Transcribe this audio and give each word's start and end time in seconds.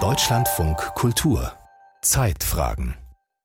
Deutschlandfunk 0.00 0.78
Kultur 0.94 1.52
Zeitfragen 2.00 2.94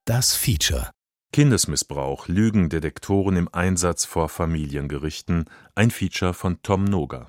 Das 0.05 0.35
Feature 0.35 0.89
Kindesmissbrauch, 1.33 2.30
Lügendetektoren 2.30 3.36
im 3.36 3.50
Einsatz 3.52 4.06
vor 4.06 4.30
Familiengerichten, 4.30 5.50
ein 5.75 5.92
Feature 5.92 6.33
von 6.33 6.62
Tom 6.64 6.86
Noger. 6.86 7.28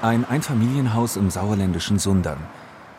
Ein 0.00 0.24
Einfamilienhaus 0.24 1.16
im 1.16 1.28
sauerländischen 1.28 1.98
Sundern. 1.98 2.38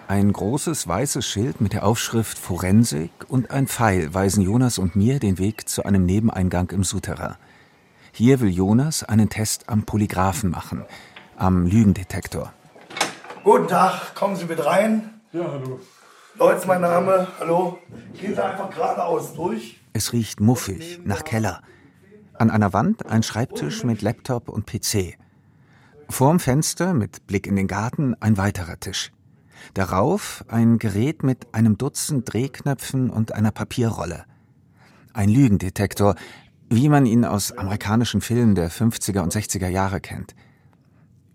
Ein 0.08 0.32
großes 0.32 0.88
weißes 0.88 1.26
Schild 1.26 1.60
mit 1.60 1.74
der 1.74 1.88
Aufschrift 1.88 2.38
Forensik 2.38 3.10
und 3.30 3.50
ein 3.50 3.66
Pfeil 3.66 4.14
weisen 4.14 4.44
Jonas 4.44 4.78
und 4.78 4.96
mir 4.96 5.18
den 5.18 5.40
Weg 5.40 5.68
zu 5.68 5.86
einem 5.86 6.06
Nebeneingang 6.06 6.70
im 6.70 6.84
Souterrain. 6.84 7.36
Hier 8.16 8.40
will 8.42 8.52
Jonas 8.52 9.04
einen 9.04 9.30
Test 9.30 9.70
am 9.70 9.86
Polygraphen 9.86 10.52
machen, 10.52 10.86
am 11.36 11.66
Lügendetektor. 11.66 12.54
Guten 13.44 13.68
Tag, 13.68 14.14
kommen 14.14 14.36
Sie 14.36 14.46
mit 14.46 14.64
rein. 14.64 15.20
Ja, 15.32 15.52
hallo. 15.52 15.80
Leute, 16.38 16.68
mein 16.68 16.82
Name, 16.82 17.28
hallo. 17.40 17.80
Gehen 18.22 18.36
Sie 18.36 18.44
einfach 18.46 18.70
geradeaus 18.70 19.34
durch. 19.34 19.80
Es 19.94 20.14
riecht 20.14 20.40
muffig, 20.40 21.00
nach 21.04 21.24
Keller. 21.24 21.64
An 22.36 22.52
einer 22.52 22.72
Wand 22.72 23.08
ein 23.08 23.24
Schreibtisch 23.24 23.84
mit 23.84 24.04
Laptop 24.04 24.48
und 24.48 24.68
PC. 24.68 25.18
Vorm 26.08 26.40
Fenster 26.40 26.94
mit 26.94 27.26
Blick 27.26 27.48
in 27.48 27.56
den 27.56 27.68
Garten 27.68 28.16
ein 28.20 28.38
weiterer 28.38 28.80
Tisch. 28.80 29.12
Darauf 29.74 30.46
ein 30.50 30.78
Gerät 30.78 31.24
mit 31.24 31.56
einem 31.56 31.80
Dutzend 31.80 32.32
Drehknöpfen 32.32 33.10
und 33.10 33.32
einer 33.32 33.52
Papierrolle. 33.52 34.26
Ein 35.14 35.30
Lügendetektor, 35.30 36.16
wie 36.76 36.90
man 36.90 37.06
ihn 37.06 37.24
aus 37.24 37.52
amerikanischen 37.52 38.22
Filmen 38.22 38.56
der 38.56 38.72
50er 38.72 39.22
und 39.22 39.34
60er 39.34 39.68
Jahre 39.68 40.02
kennt. 40.02 40.34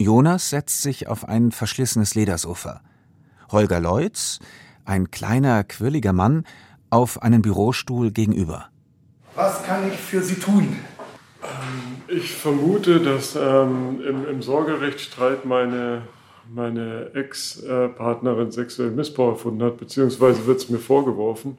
Jonas 0.01 0.51
setzt 0.51 0.83
sich 0.83 1.09
auf 1.09 1.29
ein 1.29 1.53
verschlissenes 1.53 2.15
Ledersofa. 2.15 2.81
Holger 3.51 3.81
Leutz, 3.81 4.41
ein 4.85 5.11
kleiner, 5.11 5.65
quirliger 5.65 6.13
Mann, 6.13 6.45
auf 6.91 7.23
einen 7.23 7.43
Bürostuhl 7.43 8.11
gegenüber. 8.11 8.69
Was 9.35 9.63
kann 9.65 9.87
ich 9.89 9.97
für 9.97 10.23
Sie 10.23 10.37
tun? 10.37 10.77
Ich 12.09 12.35
vermute, 12.35 13.01
dass 13.01 13.37
ähm, 13.37 14.01
im, 14.07 14.29
im 14.29 14.43
Sorgerechtsstreit 14.43 15.45
meine, 15.45 16.03
meine 16.53 17.13
Ex-Partnerin 17.15 18.51
sexuellen 18.51 18.97
Missbrauch 18.97 19.33
erfunden 19.33 19.63
hat, 19.63 19.79
beziehungsweise 19.79 20.47
wird 20.47 20.59
es 20.59 20.69
mir 20.69 20.79
vorgeworfen. 20.79 21.59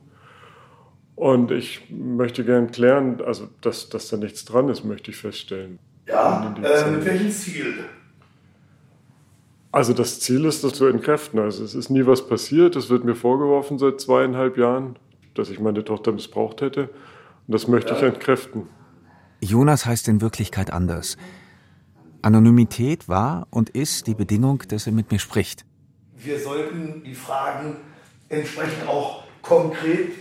Und 1.20 1.52
ich 1.52 1.81
möchte 1.89 2.45
gern 2.45 2.72
klären, 2.72 3.20
also 3.20 3.50
dass, 3.59 3.89
dass 3.89 4.08
da 4.08 4.16
nichts 4.16 4.45
dran 4.45 4.70
ist, 4.70 4.86
möchte 4.86 5.12
ich 5.12 5.17
feststellen. 5.17 5.78
Ja, 6.08 6.56
äh, 6.56 6.92
mit 6.92 7.03
welchem 7.03 7.30
Ziel? 7.30 7.73
Also 9.70 9.92
das 9.92 10.22
Ziel 10.22 10.45
ist, 10.45 10.64
das 10.64 10.76
zu 10.76 10.86
entkräften. 10.86 11.42
Also 11.42 11.66
es 11.66 11.76
ist 11.76 11.89
nie 11.89 12.06
was 12.06 12.26
passiert. 12.26 12.78
Es 12.78 12.89
wird 12.89 13.03
mir 13.03 13.16
vorgeworfen 13.16 13.78
seit 13.80 14.00
zweieinhalb 14.00 14.58
Jahren, 14.58 14.95
dass 15.34 15.50
ich 15.50 15.59
meine 15.59 15.84
Tochter 15.84 16.14
missbraucht 16.14 16.61
hätte. 16.61 16.84
Und 16.84 17.54
das 17.54 17.67
möchte 17.67 17.92
ja. 17.92 17.98
ich 17.98 18.04
entkräften. 18.04 18.70
Jonas 19.42 19.86
heißt 19.86 20.08
in 20.08 20.22
Wirklichkeit 20.22 20.72
anders. 20.72 21.17
Anonymität 22.22 23.09
war 23.09 23.45
und 23.50 23.70
ist 23.72 24.08
die 24.08 24.16
Bedingung, 24.16 24.64
dass 24.70 24.88
er 24.88 24.94
mit 24.94 25.11
mir 25.11 25.20
spricht. 25.20 25.66
Wir 26.16 26.39
sollten 26.39 27.04
die 27.04 27.14
Fragen 27.14 27.76
entsprechend 28.30 28.88
auch 28.88 29.26
konkret 29.42 30.14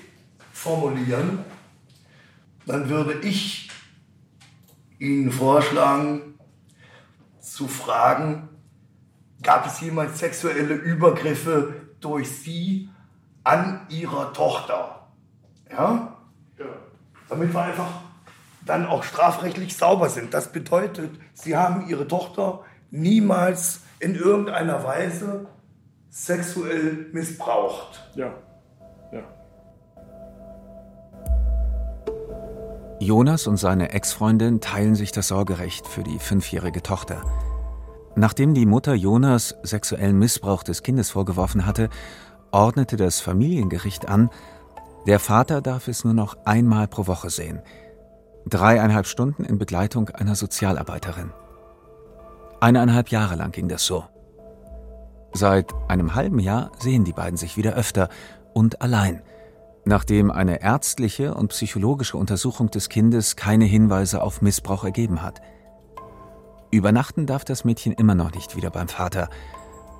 formulieren. 0.58 1.44
Dann 2.66 2.88
würde 2.88 3.14
ich 3.20 3.70
Ihnen 4.98 5.30
vorschlagen, 5.30 6.34
zu 7.40 7.68
fragen, 7.68 8.48
gab 9.42 9.66
es 9.66 9.80
jemals 9.80 10.18
sexuelle 10.18 10.74
Übergriffe 10.74 11.74
durch 12.00 12.28
Sie 12.28 12.90
an 13.44 13.86
Ihrer 13.88 14.32
Tochter? 14.32 15.08
Ja? 15.70 16.16
Ja. 16.58 16.66
Damit 17.28 17.54
wir 17.54 17.62
einfach 17.62 17.90
dann 18.66 18.86
auch 18.86 19.04
strafrechtlich 19.04 19.76
sauber 19.76 20.10
sind. 20.10 20.34
Das 20.34 20.50
bedeutet, 20.50 21.18
Sie 21.34 21.56
haben 21.56 21.88
Ihre 21.88 22.08
Tochter 22.08 22.64
niemals 22.90 23.82
in 24.00 24.16
irgendeiner 24.16 24.82
Weise 24.82 25.46
sexuell 26.10 27.08
missbraucht. 27.12 28.10
Ja. 28.16 28.34
Jonas 33.00 33.46
und 33.46 33.56
seine 33.58 33.92
Ex-Freundin 33.92 34.60
teilen 34.60 34.96
sich 34.96 35.12
das 35.12 35.28
Sorgerecht 35.28 35.86
für 35.86 36.02
die 36.02 36.18
fünfjährige 36.18 36.82
Tochter. 36.82 37.22
Nachdem 38.16 38.54
die 38.54 38.66
Mutter 38.66 38.94
Jonas 38.94 39.54
sexuellen 39.62 40.18
Missbrauch 40.18 40.64
des 40.64 40.82
Kindes 40.82 41.10
vorgeworfen 41.10 41.64
hatte, 41.64 41.90
ordnete 42.50 42.96
das 42.96 43.20
Familiengericht 43.20 44.08
an, 44.08 44.30
der 45.06 45.20
Vater 45.20 45.60
darf 45.60 45.86
es 45.86 46.04
nur 46.04 46.14
noch 46.14 46.36
einmal 46.44 46.88
pro 46.88 47.06
Woche 47.06 47.30
sehen. 47.30 47.62
Dreieinhalb 48.46 49.06
Stunden 49.06 49.44
in 49.44 49.58
Begleitung 49.58 50.08
einer 50.08 50.34
Sozialarbeiterin. 50.34 51.30
Eineinhalb 52.60 53.10
Jahre 53.10 53.36
lang 53.36 53.52
ging 53.52 53.68
das 53.68 53.86
so. 53.86 54.04
Seit 55.32 55.72
einem 55.86 56.16
halben 56.16 56.40
Jahr 56.40 56.72
sehen 56.80 57.04
die 57.04 57.12
beiden 57.12 57.36
sich 57.36 57.56
wieder 57.56 57.74
öfter 57.74 58.08
und 58.54 58.82
allein, 58.82 59.22
nachdem 59.88 60.30
eine 60.30 60.62
ärztliche 60.62 61.32
und 61.32 61.48
psychologische 61.48 62.18
Untersuchung 62.18 62.70
des 62.70 62.90
Kindes 62.90 63.36
keine 63.36 63.64
Hinweise 63.64 64.22
auf 64.22 64.42
Missbrauch 64.42 64.84
ergeben 64.84 65.22
hat. 65.22 65.40
Übernachten 66.70 67.24
darf 67.24 67.44
das 67.46 67.64
Mädchen 67.64 67.92
immer 67.92 68.14
noch 68.14 68.34
nicht 68.34 68.54
wieder 68.54 68.68
beim 68.68 68.88
Vater. 68.88 69.30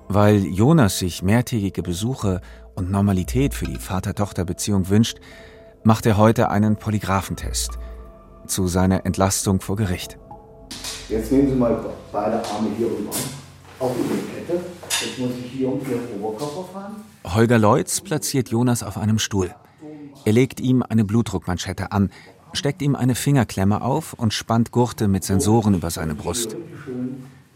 Weil 0.06 0.44
Jonas 0.44 0.98
sich 0.98 1.22
mehrtägige 1.22 1.82
Besuche 1.82 2.42
und 2.74 2.90
Normalität 2.90 3.54
für 3.54 3.64
die 3.64 3.78
Vater-Tochter-Beziehung 3.78 4.90
wünscht, 4.90 5.20
macht 5.84 6.04
er 6.04 6.18
heute 6.18 6.50
einen 6.50 6.76
Polygraphentest 6.76 7.78
zu 8.46 8.68
seiner 8.68 9.06
Entlastung 9.06 9.60
vor 9.62 9.76
Gericht. 9.76 10.18
Jetzt 11.08 11.32
nehmen 11.32 11.48
Sie 11.48 11.54
mal 11.54 11.80
beide 12.12 12.36
Arme 12.36 12.68
hier 12.76 12.88
an, 12.88 13.08
auf 13.78 13.92
Ihre 13.96 14.18
Kette. 14.18 14.66
Jetzt 15.00 15.18
muss 15.18 15.30
ich 15.42 15.50
hier 15.50 15.68
um 15.68 15.80
Ihren 15.80 16.22
Oberkörper 16.22 16.64
fahren. 16.74 16.96
Holger 17.24 17.58
Leutz 17.58 18.02
platziert 18.02 18.50
Jonas 18.50 18.82
auf 18.82 18.98
einem 18.98 19.18
Stuhl. 19.18 19.54
Er 20.28 20.34
legt 20.34 20.60
ihm 20.60 20.82
eine 20.82 21.06
Blutdruckmanschette 21.06 21.90
an, 21.90 22.10
steckt 22.52 22.82
ihm 22.82 22.94
eine 22.94 23.14
Fingerklemme 23.14 23.80
auf 23.80 24.12
und 24.12 24.34
spannt 24.34 24.72
Gurte 24.72 25.08
mit 25.08 25.24
Sensoren 25.24 25.72
über 25.72 25.90
seine 25.90 26.14
Brust. 26.14 26.54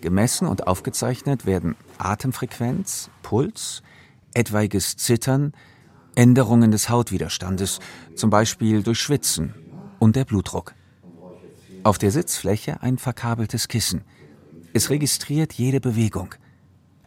Gemessen 0.01 0.49
und 0.49 0.67
aufgezeichnet 0.67 1.45
werden 1.45 1.77
Atemfrequenz, 1.99 3.11
Puls, 3.23 3.83
etwaiges 4.33 4.97
Zittern, 4.97 5.53
Änderungen 6.15 6.71
des 6.71 6.89
Hautwiderstandes, 6.89 7.79
zum 8.17 8.31
Beispiel 8.31 8.83
durch 8.83 9.01
Schwitzen, 9.01 9.53
und 9.99 10.17
der 10.17 10.25
Blutdruck. 10.25 10.73
Auf 11.83 11.99
der 11.99 12.11
Sitzfläche 12.11 12.81
ein 12.81 12.97
verkabeltes 12.97 13.69
Kissen. 13.69 14.01
Es 14.73 14.89
registriert 14.89 15.53
jede 15.53 15.83
Bewegung. 15.83 16.35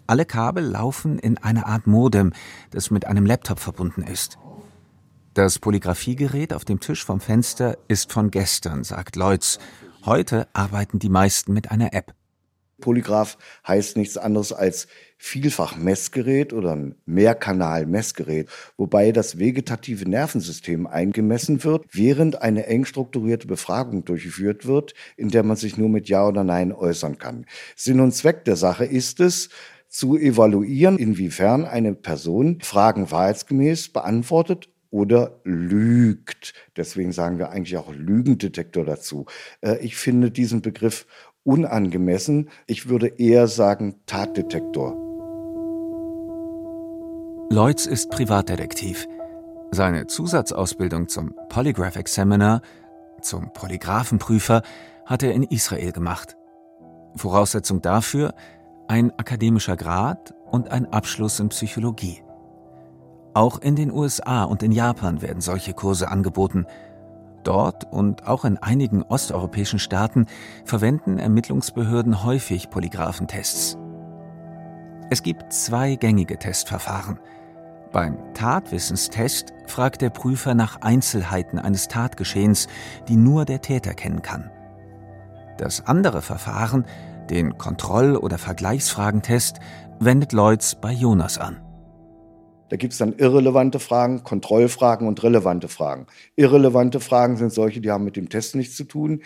Alle 0.06 0.26
Kabel 0.26 0.64
laufen 0.64 1.18
in 1.18 1.40
eine 1.40 1.66
Art 1.66 1.88
Modem, 1.88 2.34
das 2.70 2.92
mit 2.92 3.08
einem 3.08 3.26
Laptop 3.26 3.60
verbunden 3.60 4.04
ist. 4.04 4.38
Das 5.36 5.60
Polygraphiegerät 5.60 6.54
auf 6.54 6.64
dem 6.64 6.80
Tisch 6.80 7.04
vom 7.04 7.20
Fenster 7.20 7.78
ist 7.90 8.14
von 8.14 8.32
gestern, 8.32 8.86
sagt 8.86 9.18
Leutz. 9.18 9.60
Heute 10.06 10.48
arbeiten 10.54 10.98
die 10.98 11.10
meisten 11.10 11.52
mit 11.52 11.72
einer 11.72 11.94
App. 11.94 12.14
Polygraph 12.80 13.38
heißt 13.68 13.98
nichts 13.98 14.16
anderes 14.16 14.54
als 14.54 14.88
Vielfach-Messgerät 15.18 16.54
oder 16.54 16.78
Mehrkanal-Messgerät, 17.06 18.48
wobei 18.78 19.12
das 19.12 19.38
vegetative 19.38 20.10
Nervensystem 20.10 20.88
eingemessen 20.88 21.66
wird, 21.66 21.86
während 21.92 22.42
eine 22.42 22.68
eng 22.68 22.86
strukturierte 22.86 23.46
Befragung 23.46 24.06
durchgeführt 24.06 24.66
wird, 24.66 24.94
in 25.18 25.32
der 25.32 25.44
man 25.44 25.58
sich 25.58 25.76
nur 25.76 25.90
mit 25.90 26.08
Ja 26.08 26.26
oder 26.26 26.46
Nein 26.46 26.72
äußern 26.72 27.18
kann. 27.18 27.46
Sinn 27.76 28.00
und 28.00 28.14
Zweck 28.14 28.46
der 28.46 28.56
Sache 28.56 28.86
ist 28.86 29.20
es, 29.20 29.50
zu 29.90 30.18
evaluieren, 30.18 30.98
inwiefern 30.98 31.66
eine 31.66 31.94
Person 31.94 32.60
Fragen 32.62 33.12
wahrheitsgemäß 33.12 33.90
beantwortet 33.90 34.70
oder 34.96 35.42
lügt. 35.44 36.54
Deswegen 36.78 37.12
sagen 37.12 37.38
wir 37.38 37.50
eigentlich 37.50 37.76
auch 37.76 37.94
Lügendetektor 37.94 38.86
dazu. 38.86 39.26
Äh, 39.60 39.78
ich 39.80 39.98
finde 39.98 40.32
diesen 40.32 40.62
Begriff 40.62 41.06
unangemessen. 41.44 42.50
Ich 42.66 42.88
würde 42.88 43.08
eher 43.08 43.48
sagen 43.48 43.96
Tatdetektor. 44.06 44.96
Leutz 47.52 47.86
ist 47.86 48.10
Privatdetektiv. 48.10 49.06
Seine 49.72 50.08
Zusatzausbildung 50.08 51.10
zum 51.10 51.36
Polygraph 51.50 51.98
Examiner, 51.98 52.62
zum 53.22 53.52
Polygraphenprüfer, 53.52 54.62
hat 55.06 55.24
er 55.24 55.34
in 55.34 55.44
Israel 55.44 55.92
gemacht. 55.92 56.38
Voraussetzung 57.18 57.82
dafür 57.82 58.34
ein 58.88 59.12
akademischer 59.18 59.76
Grad 59.76 60.34
und 60.52 60.72
ein 60.72 60.86
Abschluss 60.86 61.40
in 61.42 61.50
Psychologie. 61.50 62.25
Auch 63.36 63.60
in 63.60 63.76
den 63.76 63.92
USA 63.92 64.46
und 64.46 64.64
in 64.64 64.72
Japan 64.72 65.22
werden 65.22 65.42
solche 65.42 65.74
Kurse 65.74 66.08
angeboten. 66.08 66.66
Dort 67.44 67.84
und 67.92 68.26
auch 68.28 68.46
in 68.46 68.58
einigen 68.58 69.04
osteuropäischen 69.04 69.78
Staaten 69.78 70.28
verwenden 70.64 71.20
Ermittlungsbehörden 71.20 72.24
häufig 72.24 72.70
Polygraphentests. 72.70 73.78
Es 75.10 75.22
gibt 75.22 75.52
zwei 75.52 75.96
gängige 75.96 76.40
Testverfahren. 76.40 77.20
Beim 77.92 78.18
Tatwissenstest 78.34 79.54
fragt 79.68 80.02
der 80.02 80.12
Prüfer 80.12 80.56
nach 80.56 80.80
Einzelheiten 80.80 81.60
eines 81.60 81.90
Tatgeschehens, 81.90 82.68
die 83.10 83.18
nur 83.18 83.44
der 83.44 83.60
Täter 83.60 83.94
kennen 83.96 84.22
kann. 84.22 84.50
Das 85.58 85.86
andere 85.88 86.22
Verfahren, 86.22 86.86
den 87.30 87.58
Kontroll- 87.58 88.16
oder 88.16 88.38
Vergleichsfragentest, 88.38 89.60
wendet 90.00 90.32
Lloyds 90.32 90.76
bei 90.76 90.94
Jonas 90.94 91.38
an. 91.38 91.65
Da 92.70 92.78
gibt 92.78 92.94
es 92.94 93.00
dann 93.00 93.14
irrelevante 93.18 93.80
Fragen, 93.80 94.24
Kontrollfragen 94.24 95.08
und 95.08 95.22
relevante 95.24 95.68
Fragen. 95.68 96.08
Irrelevante 96.36 97.00
Fragen 97.00 97.38
sind 97.38 97.54
solche, 97.54 97.82
die 97.82 97.92
haben 97.92 98.04
mit 98.04 98.16
dem 98.16 98.30
Test 98.30 98.56
nichts 98.56 98.76
zu 98.76 98.86
tun. 98.86 99.22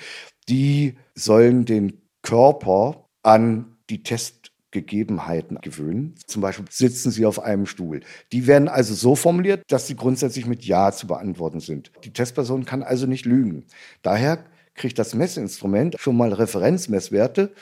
Die 0.49 0.97
sollen 1.15 1.65
den 1.65 2.01
Körper 2.21 3.05
an 3.23 3.77
die 3.89 4.03
Testgegebenheiten 4.03 5.59
gewöhnen. 5.61 6.15
Zum 6.25 6.41
Beispiel 6.41 6.65
sitzen 6.69 7.11
sie 7.11 7.25
auf 7.25 7.41
einem 7.41 7.65
Stuhl. 7.65 8.01
Die 8.31 8.45
werden 8.47 8.67
also 8.67 8.93
so 8.93 9.15
formuliert, 9.15 9.63
dass 9.67 9.87
sie 9.87 9.95
grundsätzlich 9.95 10.45
mit 10.45 10.65
Ja 10.65 10.91
zu 10.91 11.07
beantworten 11.07 11.59
sind. 11.59 11.91
Die 12.03 12.13
Testperson 12.13 12.65
kann 12.65 12.83
also 12.83 13.05
nicht 13.05 13.25
lügen. 13.25 13.65
Daher 14.01 14.43
kriegt 14.75 14.99
das 14.99 15.13
Messinstrument 15.13 15.95
schon 15.99 16.17
mal 16.17 16.33
Referenzmesswerte 16.33 17.53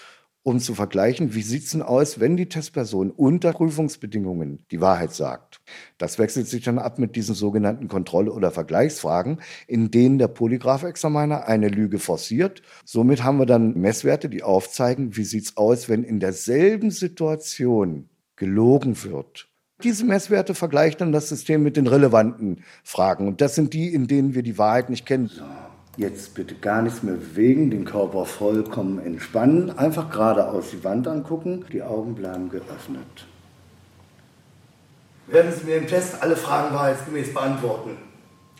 um 0.43 0.59
zu 0.59 0.75
vergleichen, 0.75 1.33
wie 1.33 1.41
sieht 1.41 1.65
es 1.65 1.71
denn 1.71 1.81
aus, 1.81 2.19
wenn 2.19 2.37
die 2.37 2.47
Testperson 2.47 3.11
unter 3.11 3.51
Prüfungsbedingungen 3.51 4.65
die 4.71 4.79
Wahrheit 4.79 5.13
sagt. 5.13 5.59
Das 5.97 6.19
wechselt 6.19 6.47
sich 6.47 6.63
dann 6.63 6.79
ab 6.79 6.99
mit 6.99 7.15
diesen 7.15 7.35
sogenannten 7.35 7.87
Kontroll- 7.87 8.29
oder 8.29 8.51
Vergleichsfragen, 8.51 9.41
in 9.67 9.91
denen 9.91 10.19
der 10.19 10.29
Polygraphexaminer 10.29 11.47
eine 11.47 11.67
Lüge 11.67 11.99
forciert. 11.99 12.61
Somit 12.85 13.23
haben 13.23 13.39
wir 13.39 13.45
dann 13.45 13.77
Messwerte, 13.77 14.29
die 14.29 14.43
aufzeigen, 14.43 15.17
wie 15.17 15.25
sieht 15.25 15.45
es 15.45 15.57
aus, 15.57 15.89
wenn 15.89 16.03
in 16.03 16.19
derselben 16.19 16.91
Situation 16.91 18.09
gelogen 18.37 19.03
wird. 19.03 19.49
Diese 19.83 20.05
Messwerte 20.05 20.55
vergleicht 20.55 21.01
dann 21.01 21.11
das 21.11 21.29
System 21.29 21.61
mit 21.61 21.77
den 21.77 21.85
relevanten 21.87 22.63
Fragen. 22.83 23.27
Und 23.27 23.41
das 23.41 23.53
sind 23.53 23.73
die, 23.73 23.93
in 23.93 24.07
denen 24.07 24.33
wir 24.33 24.41
die 24.41 24.57
Wahrheit 24.57 24.89
nicht 24.89 25.05
kennen. 25.05 25.29
Jetzt 25.97 26.35
bitte 26.35 26.53
gar 26.53 26.83
nichts 26.83 27.01
mehr 27.01 27.15
bewegen, 27.15 27.71
den 27.71 27.83
Körper 27.83 28.25
vollkommen 28.25 28.99
entspannen, 28.99 29.75
einfach 29.77 30.11
geradeaus 30.11 30.69
die 30.71 30.83
Wand 30.83 31.07
angucken, 31.07 31.65
die 31.73 31.81
Augen 31.81 32.13
bleiben 32.13 32.49
geöffnet. 32.49 33.25
Werden 35.25 35.51
Sie 35.51 35.65
mir 35.65 35.77
im 35.77 35.87
Test 35.87 36.21
alle 36.21 36.35
Fragen 36.35 36.73
wahrheitsgemäß 36.75 37.33
beantworten? 37.33 37.97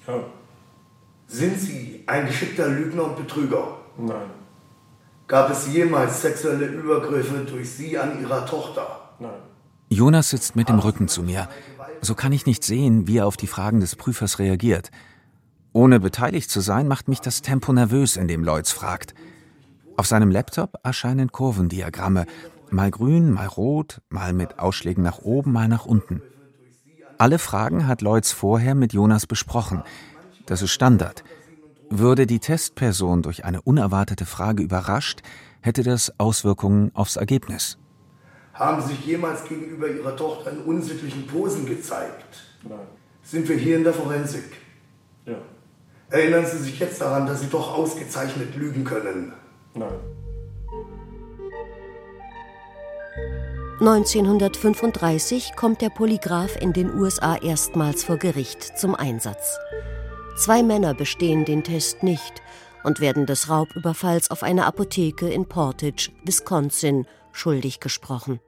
Ja. 0.08 0.24
Sind 1.28 1.60
Sie 1.60 2.04
ein 2.08 2.26
geschickter 2.26 2.68
Lügner 2.68 3.04
und 3.04 3.18
Betrüger? 3.18 3.78
Nein. 3.98 4.32
Gab 5.28 5.52
es 5.52 5.72
jemals 5.72 6.22
sexuelle 6.22 6.66
Übergriffe 6.66 7.46
durch 7.46 7.70
Sie 7.70 8.00
an 8.00 8.20
Ihrer 8.20 8.48
Tochter? 8.48 9.12
Nein. 9.20 9.30
Jonas 9.90 10.32
sitzt 10.32 10.56
mit 10.56 10.70
dem 10.70 10.80
Rücken 10.80 11.08
zu 11.08 11.22
mir. 11.22 11.48
So 12.02 12.16
kann 12.16 12.32
ich 12.32 12.46
nicht 12.48 12.64
sehen, 12.64 13.08
wie 13.08 13.18
er 13.18 13.28
auf 13.28 13.38
die 13.38 13.48
Fragen 13.48 13.80
des 13.80 13.96
Prüfers 13.96 14.40
reagiert. 14.40 14.90
Ohne 15.78 16.00
beteiligt 16.00 16.50
zu 16.50 16.60
sein, 16.60 16.88
macht 16.88 17.08
mich 17.08 17.22
das 17.22 17.44
Tempo 17.44 17.72
nervös, 17.72 18.18
in 18.18 18.28
dem 18.28 18.44
Lloyds 18.44 18.72
fragt. 18.72 19.14
Auf 19.96 20.08
seinem 20.08 20.32
Laptop 20.32 20.74
erscheinen 20.84 21.32
Kurvendiagramme, 21.32 22.26
mal 22.72 22.90
grün, 22.90 23.32
mal 23.32 23.46
rot, 23.46 24.02
mal 24.10 24.34
mit 24.34 24.58
Ausschlägen 24.58 25.04
nach 25.04 25.20
oben, 25.20 25.52
mal 25.52 25.68
nach 25.68 25.86
unten. 25.86 26.24
Alle 27.20 27.38
Fragen 27.38 27.86
hat 27.86 28.02
Lloyds 28.02 28.32
vorher 28.32 28.74
mit 28.74 28.92
Jonas 28.92 29.28
besprochen. 29.28 29.84
Das 30.48 30.64
ist 30.64 30.72
Standard. 30.72 31.24
Würde 31.92 32.26
die 32.26 32.40
Testperson 32.40 33.22
durch 33.22 33.46
eine 33.46 33.62
unerwartete 33.62 34.26
Frage 34.26 34.64
überrascht, 34.64 35.22
hätte 35.62 35.84
das 35.84 36.12
Auswirkungen 36.20 36.90
aufs 36.96 37.18
Ergebnis. 37.18 37.78
Haben 38.56 38.82
Sie 38.82 38.96
sich 38.96 39.06
jemals 39.06 39.48
gegenüber 39.48 39.88
Ihrer 39.88 40.16
Tochter 40.16 40.54
in 40.54 40.64
unsittlichen 40.64 41.28
Posen 41.28 41.68
gezeigt? 41.68 42.46
Nein. 42.68 42.80
Sind 43.22 43.48
wir 43.48 43.58
hier 43.58 43.78
in 43.78 43.84
der 43.84 43.94
Forensik? 43.94 44.58
Ja. 45.28 45.36
Erinnern 46.10 46.46
Sie 46.46 46.58
sich 46.58 46.80
jetzt 46.80 47.02
daran, 47.02 47.28
dass 47.28 47.42
Sie 47.42 47.50
doch 47.50 47.78
ausgezeichnet 47.78 48.56
lügen 48.56 48.84
können? 48.84 49.34
Nein. 49.74 50.00
1935 53.80 55.56
kommt 55.56 55.82
der 55.82 55.90
Polygraph 55.90 56.56
in 56.60 56.74
den 56.74 56.96
USA 56.96 57.36
erstmals 57.36 58.04
vor 58.04 58.18
Gericht 58.18 58.64
zum 58.78 58.96
Einsatz. 58.96 59.58
Zwei 60.36 60.64
Männer 60.64 60.96
bestehen 60.96 61.46
den 61.46 61.64
Test 61.64 62.02
nicht 62.02 62.42
und 62.84 63.02
werden 63.02 63.26
des 63.28 63.50
Raubüberfalls 63.50 64.32
auf 64.32 64.42
eine 64.42 64.66
Apotheke 64.66 65.30
in 65.30 65.46
Portage, 65.46 66.10
Wisconsin, 66.24 67.06
schuldig 67.32 67.80
gesprochen. 67.80 68.40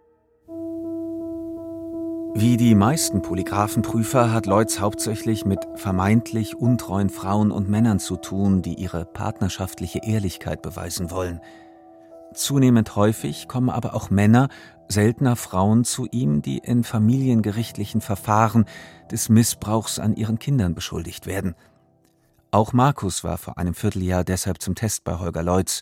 Wie 2.36 2.58
die 2.58 2.76
meisten 2.76 3.24
Polygraphenprüfer 3.24 4.32
hat 4.32 4.46
Lloyds 4.46 4.80
hauptsächlich 4.80 5.46
mit 5.46 5.68
vermeintlich 5.76 6.56
untreuen 6.56 7.10
Frauen 7.10 7.50
und 7.50 7.68
Männern 7.68 8.00
zu 8.00 8.18
tun, 8.18 8.62
die 8.62 8.76
ihre 8.76 9.04
partnerschaftliche 9.04 10.02
Ehrlichkeit 10.04 10.62
beweisen 10.62 11.10
wollen. 11.10 11.42
Zunehmend 12.36 12.96
häufig 12.96 13.48
kommen 13.48 13.72
aber 13.72 13.96
auch 13.96 14.12
Männer, 14.12 14.50
seltener 14.88 15.36
Frauen 15.36 15.84
zu 15.86 16.08
ihm, 16.12 16.44
die 16.44 16.60
in 16.60 16.84
familiengerichtlichen 16.84 18.00
Verfahren 18.00 18.66
des 19.12 19.30
Missbrauchs 19.30 19.98
an 19.98 20.16
ihren 20.16 20.38
Kindern 20.38 20.76
beschuldigt 20.76 21.26
werden. 21.26 21.56
Auch 22.52 22.74
Markus 22.74 23.24
war 23.24 23.40
vor 23.40 23.58
einem 23.58 23.74
Vierteljahr 23.74 24.24
deshalb 24.24 24.62
zum 24.62 24.76
Test 24.76 25.04
bei 25.04 25.18
Holger 25.18 25.42
Leutz. 25.42 25.82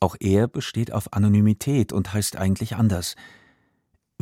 Auch 0.00 0.16
er 0.20 0.48
besteht 0.48 0.90
auf 0.90 1.12
Anonymität 1.12 1.92
und 1.92 2.14
heißt 2.14 2.38
eigentlich 2.38 2.76
anders– 2.76 3.14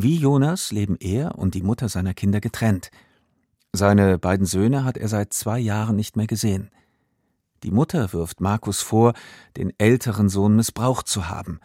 wie 0.02 0.16
Jonas 0.16 0.70
leben 0.70 0.96
er 1.00 1.36
und 1.36 1.54
die 1.54 1.62
Mutter 1.62 1.88
seiner 1.88 2.14
Kinder 2.14 2.40
getrennt. 2.40 2.90
Seine 3.72 4.18
beiden 4.18 4.46
Söhne 4.46 4.84
hat 4.84 4.96
er 4.96 5.08
seit 5.08 5.32
zwei 5.32 5.58
Jahren 5.58 5.96
nicht 5.96 6.16
mehr 6.16 6.28
gesehen. 6.28 6.70
Die 7.64 7.72
Mutter 7.72 8.12
wirft 8.12 8.40
Markus 8.40 8.80
vor, 8.80 9.12
den 9.56 9.72
älteren 9.78 10.28
Sohn 10.28 10.54
missbraucht 10.54 11.08
zu 11.08 11.28
haben. 11.28 11.58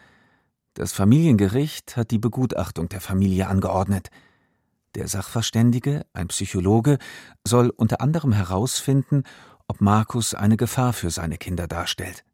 Das 0.74 0.92
Familiengericht 0.92 1.96
hat 1.96 2.10
die 2.10 2.18
Begutachtung 2.18 2.90
der 2.90 3.02
Familie 3.02 3.48
angeordnet. 3.48 4.10
Der 4.96 5.08
Sachverständige, 5.08 6.06
ein 6.14 6.30
Psychologe, 6.30 6.98
soll 7.44 7.70
unter 7.70 8.02
anderem 8.02 8.34
herausfinden, 8.34 9.24
ob 9.68 9.80
Markus 9.80 10.34
eine 10.34 10.58
Gefahr 10.58 10.94
für 10.94 11.12
seine 11.12 11.38
Kinder 11.38 11.68
darstellt. 11.68 12.26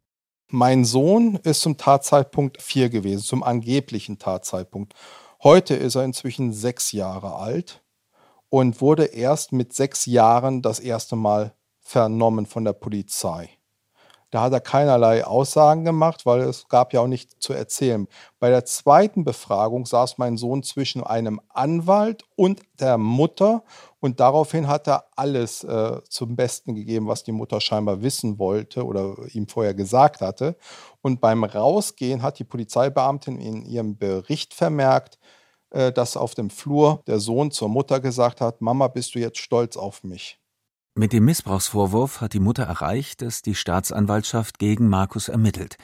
Mein 0.48 0.84
Sohn 0.84 1.36
ist 1.36 1.60
zum 1.60 1.76
Tatzeitpunkt 1.76 2.60
vier 2.60 2.88
gewesen, 2.88 3.22
zum 3.22 3.42
angeblichen 3.42 4.18
Tatzeitpunkt. 4.18 4.94
Heute 5.42 5.74
ist 5.74 5.94
er 5.94 6.04
inzwischen 6.04 6.52
sechs 6.52 6.92
Jahre 6.92 7.36
alt 7.36 7.82
und 8.50 8.82
wurde 8.82 9.06
erst 9.06 9.52
mit 9.52 9.72
sechs 9.72 10.04
Jahren 10.04 10.60
das 10.60 10.80
erste 10.80 11.16
Mal 11.16 11.54
vernommen 11.80 12.44
von 12.44 12.66
der 12.66 12.74
Polizei. 12.74 13.48
Da 14.30 14.42
hat 14.42 14.52
er 14.52 14.60
keinerlei 14.60 15.24
Aussagen 15.24 15.86
gemacht, 15.86 16.26
weil 16.26 16.42
es 16.42 16.68
gab 16.68 16.92
ja 16.92 17.00
auch 17.00 17.06
nichts 17.06 17.38
zu 17.38 17.54
erzählen. 17.54 18.06
Bei 18.38 18.50
der 18.50 18.66
zweiten 18.66 19.24
Befragung 19.24 19.86
saß 19.86 20.18
mein 20.18 20.36
Sohn 20.36 20.62
zwischen 20.62 21.02
einem 21.02 21.40
Anwalt 21.48 22.24
und 22.36 22.60
der 22.78 22.98
Mutter 22.98 23.64
und 24.00 24.18
daraufhin 24.18 24.66
hat 24.66 24.88
er 24.88 25.04
alles 25.14 25.62
äh, 25.62 26.00
zum 26.08 26.34
Besten 26.34 26.74
gegeben, 26.74 27.06
was 27.06 27.22
die 27.22 27.32
Mutter 27.32 27.60
scheinbar 27.60 28.00
wissen 28.00 28.38
wollte 28.38 28.84
oder 28.84 29.14
ihm 29.32 29.46
vorher 29.46 29.74
gesagt 29.74 30.22
hatte. 30.22 30.56
Und 31.02 31.20
beim 31.20 31.44
Rausgehen 31.44 32.22
hat 32.22 32.38
die 32.38 32.44
Polizeibeamtin 32.44 33.38
in 33.38 33.62
ihrem 33.62 33.98
Bericht 33.98 34.54
vermerkt, 34.54 35.18
äh, 35.70 35.92
dass 35.92 36.16
auf 36.16 36.34
dem 36.34 36.48
Flur 36.48 37.02
der 37.06 37.20
Sohn 37.20 37.50
zur 37.50 37.68
Mutter 37.68 38.00
gesagt 38.00 38.40
hat, 38.40 38.62
Mama, 38.62 38.88
bist 38.88 39.14
du 39.14 39.18
jetzt 39.18 39.38
stolz 39.38 39.76
auf 39.76 40.02
mich? 40.02 40.38
Mit 40.94 41.12
dem 41.12 41.26
Missbrauchsvorwurf 41.26 42.20
hat 42.22 42.32
die 42.32 42.40
Mutter 42.40 42.64
erreicht, 42.64 43.22
dass 43.22 43.42
die 43.42 43.54
Staatsanwaltschaft 43.54 44.58
gegen 44.58 44.88
Markus 44.88 45.28
ermittelt. 45.28 45.76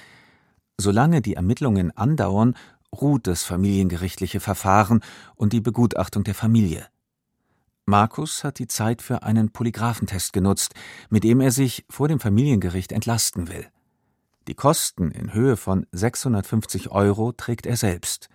Solange 0.78 1.22
die 1.22 1.34
Ermittlungen 1.34 1.96
andauern, 1.96 2.56
ruht 2.92 3.26
das 3.26 3.42
familiengerichtliche 3.42 4.40
Verfahren 4.40 5.02
und 5.34 5.52
die 5.52 5.60
Begutachtung 5.60 6.24
der 6.24 6.34
Familie. 6.34 6.86
Markus 7.88 8.42
hat 8.42 8.58
die 8.58 8.66
Zeit 8.66 9.00
für 9.00 9.22
einen 9.22 9.52
Polygraphentest 9.52 10.32
genutzt, 10.32 10.74
mit 11.08 11.22
dem 11.22 11.40
er 11.40 11.52
sich 11.52 11.84
vor 11.88 12.08
dem 12.08 12.18
Familiengericht 12.18 12.90
entlasten 12.90 13.46
will. 13.46 13.64
Die 14.48 14.54
Kosten 14.54 15.12
in 15.12 15.32
Höhe 15.32 15.56
von 15.56 15.86
650 15.92 16.90
Euro 16.90 17.30
trägt 17.30 17.64
er 17.64 17.76
selbst. 17.76 18.28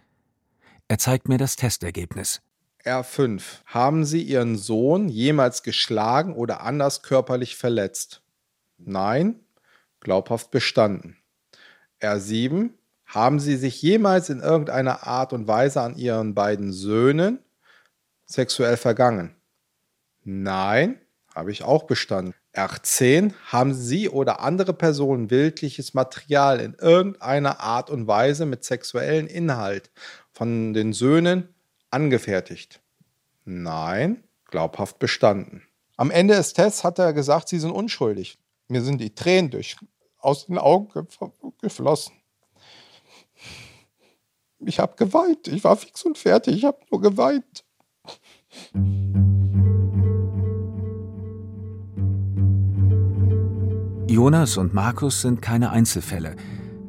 Er 0.88 1.00
zeigt 1.00 1.28
mir 1.28 1.38
das 1.38 1.58
Testergebnis. 1.58 2.42
R5. 2.86 3.42
Haben 3.66 4.06
Sie 4.06 4.24
Ihren 4.24 4.58
Sohn 4.58 5.10
jemals 5.10 5.64
geschlagen 5.64 6.34
oder 6.34 6.62
anders 6.62 7.04
körperlich 7.04 7.58
verletzt? 7.58 8.22
Nein. 8.78 9.42
Glaubhaft 10.00 10.52
bestanden. 10.52 11.18
R7. 12.00 12.70
Haben 13.06 13.42
Sie 13.42 13.58
sich 13.58 13.82
jemals 13.82 14.30
in 14.30 14.40
irgendeiner 14.40 15.06
Art 15.06 15.34
und 15.34 15.50
Weise 15.50 15.82
an 15.82 15.98
Ihren 15.98 16.36
beiden 16.36 16.72
Söhnen 16.72 17.40
sexuell 18.26 18.78
vergangen? 18.78 19.36
Nein. 20.24 21.00
Habe 21.34 21.52
ich 21.52 21.64
auch 21.64 21.84
bestanden. 21.84 22.34
R10. 22.54 23.34
Haben 23.46 23.74
Sie 23.74 24.10
oder 24.10 24.42
andere 24.42 24.74
Personen 24.74 25.28
bildliches 25.28 25.94
Material 25.94 26.60
in 26.60 26.74
irgendeiner 26.74 27.62
Art 27.62 27.90
und 27.90 28.08
Weise 28.08 28.46
mit 28.46 28.66
sexuellen 28.66 29.28
Inhalt 29.28 29.92
von 30.34 30.74
den 30.74 30.92
Söhnen 30.92 31.56
angefertigt? 31.90 32.82
Nein, 33.46 34.24
glaubhaft 34.46 35.00
bestanden. 35.00 35.64
Am 35.96 36.12
Ende 36.12 36.36
des 36.36 36.54
Tests 36.54 36.84
hat 36.84 37.00
er 37.00 37.14
gesagt, 37.14 37.48
Sie 37.48 37.60
sind 37.60 37.72
unschuldig. 37.72 38.38
Mir 38.68 38.82
sind 38.82 39.00
die 39.00 39.16
Tränen 39.16 39.52
durch, 39.52 39.78
aus 40.18 40.48
den 40.48 40.58
Augen 40.58 40.90
geflossen. 41.62 42.16
Ich 44.60 44.80
habe 44.80 44.96
geweint. 44.96 45.48
Ich 45.48 45.64
war 45.64 45.76
fix 45.76 46.04
und 46.04 46.18
fertig. 46.18 46.58
Ich 46.58 46.66
habe 46.66 46.80
nur 46.92 47.02
geweint. 47.02 47.64
Jonas 54.12 54.58
und 54.58 54.74
Markus 54.74 55.22
sind 55.22 55.42
keine 55.42 55.70
Einzelfälle. 55.70 56.36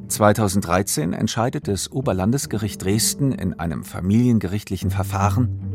2013 0.09 1.13
entscheidet 1.13 1.69
das 1.69 1.93
Oberlandesgericht 1.93 2.83
Dresden 2.83 3.31
in 3.31 3.55
einem 3.61 3.85
familiengerichtlichen 3.85 4.91
Verfahren, 4.91 5.73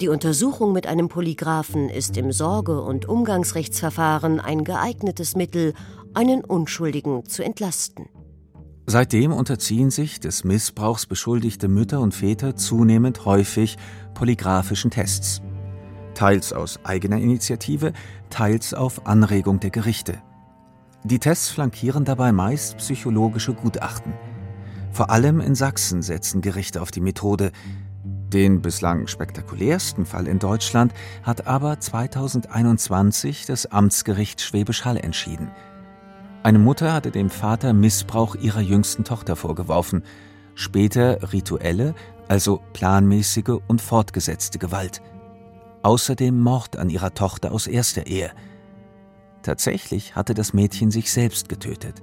die 0.00 0.08
Untersuchung 0.08 0.72
mit 0.72 0.86
einem 0.86 1.10
Polygraphen 1.10 1.90
ist 1.90 2.16
im 2.16 2.32
Sorge- 2.32 2.80
und 2.80 3.06
Umgangsrechtsverfahren 3.06 4.40
ein 4.40 4.64
geeignetes 4.64 5.36
Mittel, 5.36 5.74
einen 6.14 6.42
Unschuldigen 6.42 7.26
zu 7.26 7.44
entlasten. 7.44 8.08
Seitdem 8.86 9.30
unterziehen 9.30 9.90
sich 9.90 10.18
des 10.18 10.44
Missbrauchs 10.44 11.04
beschuldigte 11.04 11.68
Mütter 11.68 12.00
und 12.00 12.14
Väter 12.14 12.56
zunehmend 12.56 13.26
häufig 13.26 13.76
polygraphischen 14.14 14.90
Tests. 14.90 15.42
Teils 16.14 16.54
aus 16.54 16.80
eigener 16.82 17.18
Initiative, 17.18 17.92
teils 18.30 18.72
auf 18.72 19.06
Anregung 19.06 19.60
der 19.60 19.68
Gerichte. 19.68 20.22
Die 21.04 21.18
Tests 21.18 21.48
flankieren 21.48 22.04
dabei 22.04 22.32
meist 22.32 22.78
psychologische 22.78 23.54
Gutachten. 23.54 24.12
Vor 24.92 25.10
allem 25.10 25.40
in 25.40 25.54
Sachsen 25.54 26.02
setzen 26.02 26.40
Gerichte 26.40 26.82
auf 26.82 26.90
die 26.90 27.00
Methode. 27.00 27.52
Den 28.04 28.62
bislang 28.62 29.06
spektakulärsten 29.06 30.06
Fall 30.06 30.26
in 30.26 30.38
Deutschland 30.38 30.92
hat 31.22 31.46
aber 31.46 31.80
2021 31.80 33.46
das 33.46 33.66
Amtsgericht 33.66 34.40
Schwäbisch 34.40 34.84
Hall 34.84 34.96
entschieden– 34.96 35.50
eine 36.42 36.58
Mutter 36.58 36.94
hatte 36.94 37.10
dem 37.10 37.28
Vater 37.28 37.74
Missbrauch 37.74 38.34
ihrer 38.34 38.62
jüngsten 38.62 39.04
Tochter 39.04 39.36
vorgeworfen, 39.36 40.02
später 40.54 41.32
rituelle, 41.34 41.94
also 42.28 42.62
planmäßige 42.72 43.60
und 43.68 43.82
fortgesetzte 43.82 44.58
Gewalt. 44.58 45.02
Außerdem 45.82 46.40
Mord 46.40 46.78
an 46.78 46.88
ihrer 46.88 47.12
Tochter 47.12 47.52
aus 47.52 47.66
erster 47.66 48.06
Ehe. 48.06 48.30
Tatsächlich 49.42 50.16
hatte 50.16 50.34
das 50.34 50.52
Mädchen 50.52 50.90
sich 50.90 51.10
selbst 51.12 51.48
getötet. 51.48 52.02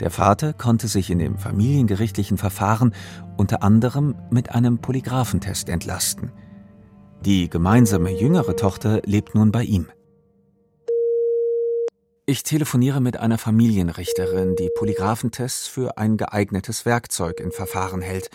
Der 0.00 0.10
Vater 0.10 0.52
konnte 0.52 0.88
sich 0.88 1.10
in 1.10 1.18
dem 1.18 1.38
familiengerichtlichen 1.38 2.36
Verfahren 2.36 2.94
unter 3.36 3.62
anderem 3.62 4.14
mit 4.30 4.50
einem 4.50 4.78
Polygraphentest 4.78 5.68
entlasten. 5.68 6.32
Die 7.24 7.48
gemeinsame 7.48 8.10
jüngere 8.10 8.56
Tochter 8.56 9.00
lebt 9.04 9.34
nun 9.34 9.52
bei 9.52 9.62
ihm. 9.62 9.86
Ich 12.26 12.42
telefoniere 12.42 13.00
mit 13.00 13.18
einer 13.18 13.38
Familienrichterin, 13.38 14.56
die 14.56 14.70
Polygraphentests 14.74 15.66
für 15.68 15.98
ein 15.98 16.16
geeignetes 16.16 16.86
Werkzeug 16.86 17.38
in 17.38 17.52
Verfahren 17.52 18.00
hält. 18.00 18.30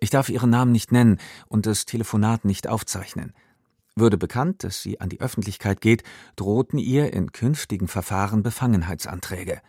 Ich 0.00 0.10
darf 0.10 0.30
ihren 0.30 0.50
Namen 0.50 0.72
nicht 0.72 0.92
nennen 0.92 1.18
und 1.48 1.66
das 1.66 1.84
Telefonat 1.84 2.44
nicht 2.44 2.68
aufzeichnen. 2.68 3.34
Würde 3.94 4.16
bekannt, 4.16 4.64
dass 4.64 4.82
sie 4.82 5.00
an 5.00 5.08
die 5.08 5.20
Öffentlichkeit 5.20 5.80
geht, 5.80 6.02
drohten 6.36 6.78
ihr 6.78 7.12
in 7.12 7.32
künftigen 7.32 7.88
Verfahren 7.88 8.42
Befangenheitsanträge. 8.42 9.60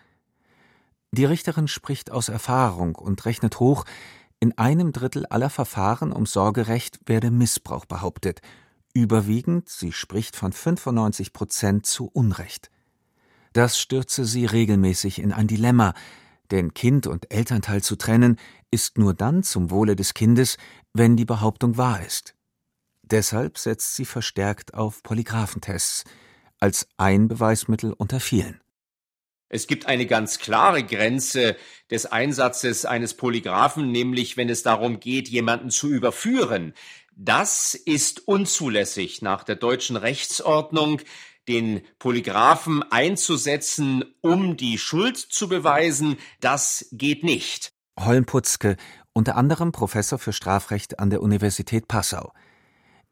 Die 1.12 1.25
Richterin 1.25 1.68
spricht 1.68 2.10
aus 2.10 2.30
Erfahrung 2.30 2.96
und 2.96 3.25
rechnet 3.25 3.60
hoch, 3.60 3.86
in 4.39 4.58
einem 4.58 4.92
Drittel 4.92 5.25
aller 5.27 5.50
Verfahren 5.50 6.12
um 6.12 6.25
Sorgerecht 6.25 7.00
werde 7.06 7.32
Missbrauch 7.32 7.86
behauptet. 7.86 8.42
Überwiegend, 8.94 9.70
sie 9.70 9.92
spricht 9.92 10.36
von 10.36 10.51
95 10.51 11.34
Prozent 11.34 11.86
zu 11.86 12.10
Unrecht. 12.12 12.70
Das 13.53 13.80
stürze 13.80 14.25
sie 14.25 14.46
regelmäßig 14.46 15.20
in 15.20 15.32
ein 15.32 15.48
Dilemma, 15.48 15.94
denn 16.51 16.74
Kind 16.74 17.08
und 17.08 17.32
Elternteil 17.32 17.82
zu 17.84 17.96
trennen 17.96 18.38
ist 18.72 18.98
nur 18.98 19.13
dann 19.13 19.44
zum 19.44 19.70
Wohle 19.70 19.96
des 19.96 20.13
Kindes, 20.13 20.58
wenn 20.94 21.15
die 21.15 21.25
Behauptung 21.25 21.77
wahr 21.77 22.06
ist. 22.06 22.36
Deshalb 23.03 23.57
setzt 23.57 23.95
sie 23.95 24.05
verstärkt 24.05 24.74
auf 24.74 25.03
Polygraphentests 25.03 26.05
als 26.60 26.88
ein 26.98 27.27
Beweismittel 27.27 27.93
unter 27.93 28.19
vielen. 28.19 28.62
Es 29.50 29.67
gibt 29.67 29.86
eine 29.86 30.07
ganz 30.07 30.39
klare 30.39 30.83
Grenze 30.83 31.55
des 31.91 32.07
Einsatzes 32.07 32.86
eines 32.86 33.13
Polygraphen, 33.13 33.91
nämlich 33.91 34.36
wenn 34.36 34.50
es 34.50 34.63
darum 34.63 35.00
geht, 35.00 35.29
jemanden 35.29 35.69
zu 35.69 35.89
überführen. 35.89 36.74
Das 37.15 37.75
ist 37.75 38.27
unzulässig 38.27 39.22
nach 39.22 39.43
der 39.43 39.55
deutschen 39.55 39.95
Rechtsordnung 39.95 41.01
den 41.48 41.81
Polygraphen 42.00 42.83
einzusetzen, 42.91 44.05
um 44.22 44.57
die 44.57 44.77
Schuld 44.77 45.17
zu 45.17 45.48
beweisen, 45.50 46.17
das 46.39 46.88
geht 46.91 47.24
nicht. 47.24 47.74
Holmputzke, 48.00 48.77
unter 49.13 49.36
anderem 49.36 49.72
Professor 49.72 50.17
für 50.17 50.33
Strafrecht 50.33 51.00
an 51.00 51.10
der 51.10 51.22
Universität 51.22 51.88
Passau. 51.88 52.33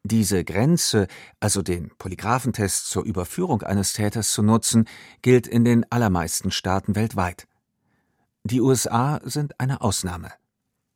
Diese 0.04 0.44
Grenze, 0.44 1.08
also 1.40 1.62
den 1.62 1.92
Polygraphentest 1.98 2.90
zur 2.90 3.04
Überführung 3.04 3.62
eines 3.62 3.94
Täters 3.94 4.34
zu 4.34 4.42
nutzen, 4.42 4.86
gilt 5.22 5.46
in 5.46 5.64
den 5.64 5.86
allermeisten 5.92 6.52
Staaten 6.52 6.96
weltweit. 6.96 7.48
Die 8.44 8.62
USA 8.62 9.22
sind 9.24 9.60
eine 9.60 9.82
Ausnahme. 9.82 10.32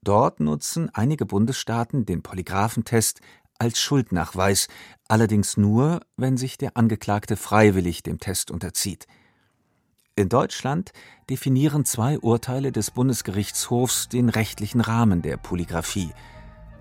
Dort 0.01 0.39
nutzen 0.39 0.89
einige 0.93 1.25
Bundesstaaten 1.25 2.05
den 2.05 2.23
Polygraphentest 2.23 3.21
als 3.59 3.79
Schuldnachweis, 3.79 4.67
allerdings 5.07 5.55
nur, 5.55 6.01
wenn 6.17 6.37
sich 6.37 6.57
der 6.57 6.75
Angeklagte 6.75 7.37
freiwillig 7.37 8.03
dem 8.03 8.19
Test 8.19 8.51
unterzieht. 8.51 9.07
In 10.15 10.29
Deutschland 10.29 10.93
definieren 11.29 11.85
zwei 11.85 12.19
Urteile 12.19 12.71
des 12.71 12.91
Bundesgerichtshofs 12.91 14.09
den 14.09 14.29
rechtlichen 14.29 14.81
Rahmen 14.81 15.21
der 15.21 15.37
Polygraphie. 15.37 16.11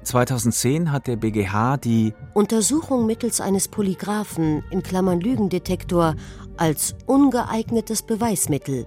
2010 0.04 0.92
hat 0.92 1.06
der 1.06 1.16
BGH 1.16 1.78
die 1.78 2.14
Untersuchung 2.34 3.06
mittels 3.06 3.40
eines 3.40 3.68
Polygraphen 3.68 4.62
in 4.70 4.82
Klammern 4.82 5.20
Lügendetektor 5.20 6.14
als 6.56 6.94
ungeeignetes 7.06 8.02
Beweismittel 8.02 8.86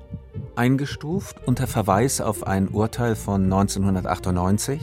eingestuft 0.56 1.38
unter 1.46 1.68
Verweis 1.68 2.20
auf 2.20 2.46
ein 2.48 2.68
Urteil 2.70 3.16
von 3.16 3.44
1998 3.44 4.82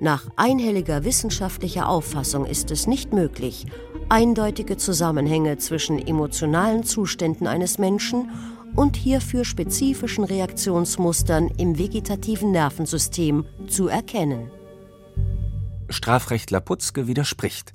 nach 0.00 0.26
einhelliger 0.36 1.04
wissenschaftlicher 1.04 1.88
Auffassung 1.88 2.44
ist 2.44 2.70
es 2.70 2.86
nicht 2.86 3.14
möglich, 3.14 3.64
eindeutige 4.10 4.76
Zusammenhänge 4.76 5.56
zwischen 5.56 5.98
emotionalen 5.98 6.84
Zuständen 6.84 7.46
eines 7.46 7.78
Menschen 7.78 8.28
und 8.76 8.96
hierfür 8.96 9.46
spezifischen 9.46 10.24
Reaktionsmustern 10.24 11.48
im 11.56 11.78
vegetativen 11.78 12.50
Nervensystem 12.50 13.46
zu 13.66 13.88
erkennen. 13.88 14.50
Strafrechtler 15.88 16.60
Putzke 16.60 17.06
widerspricht. 17.06 17.72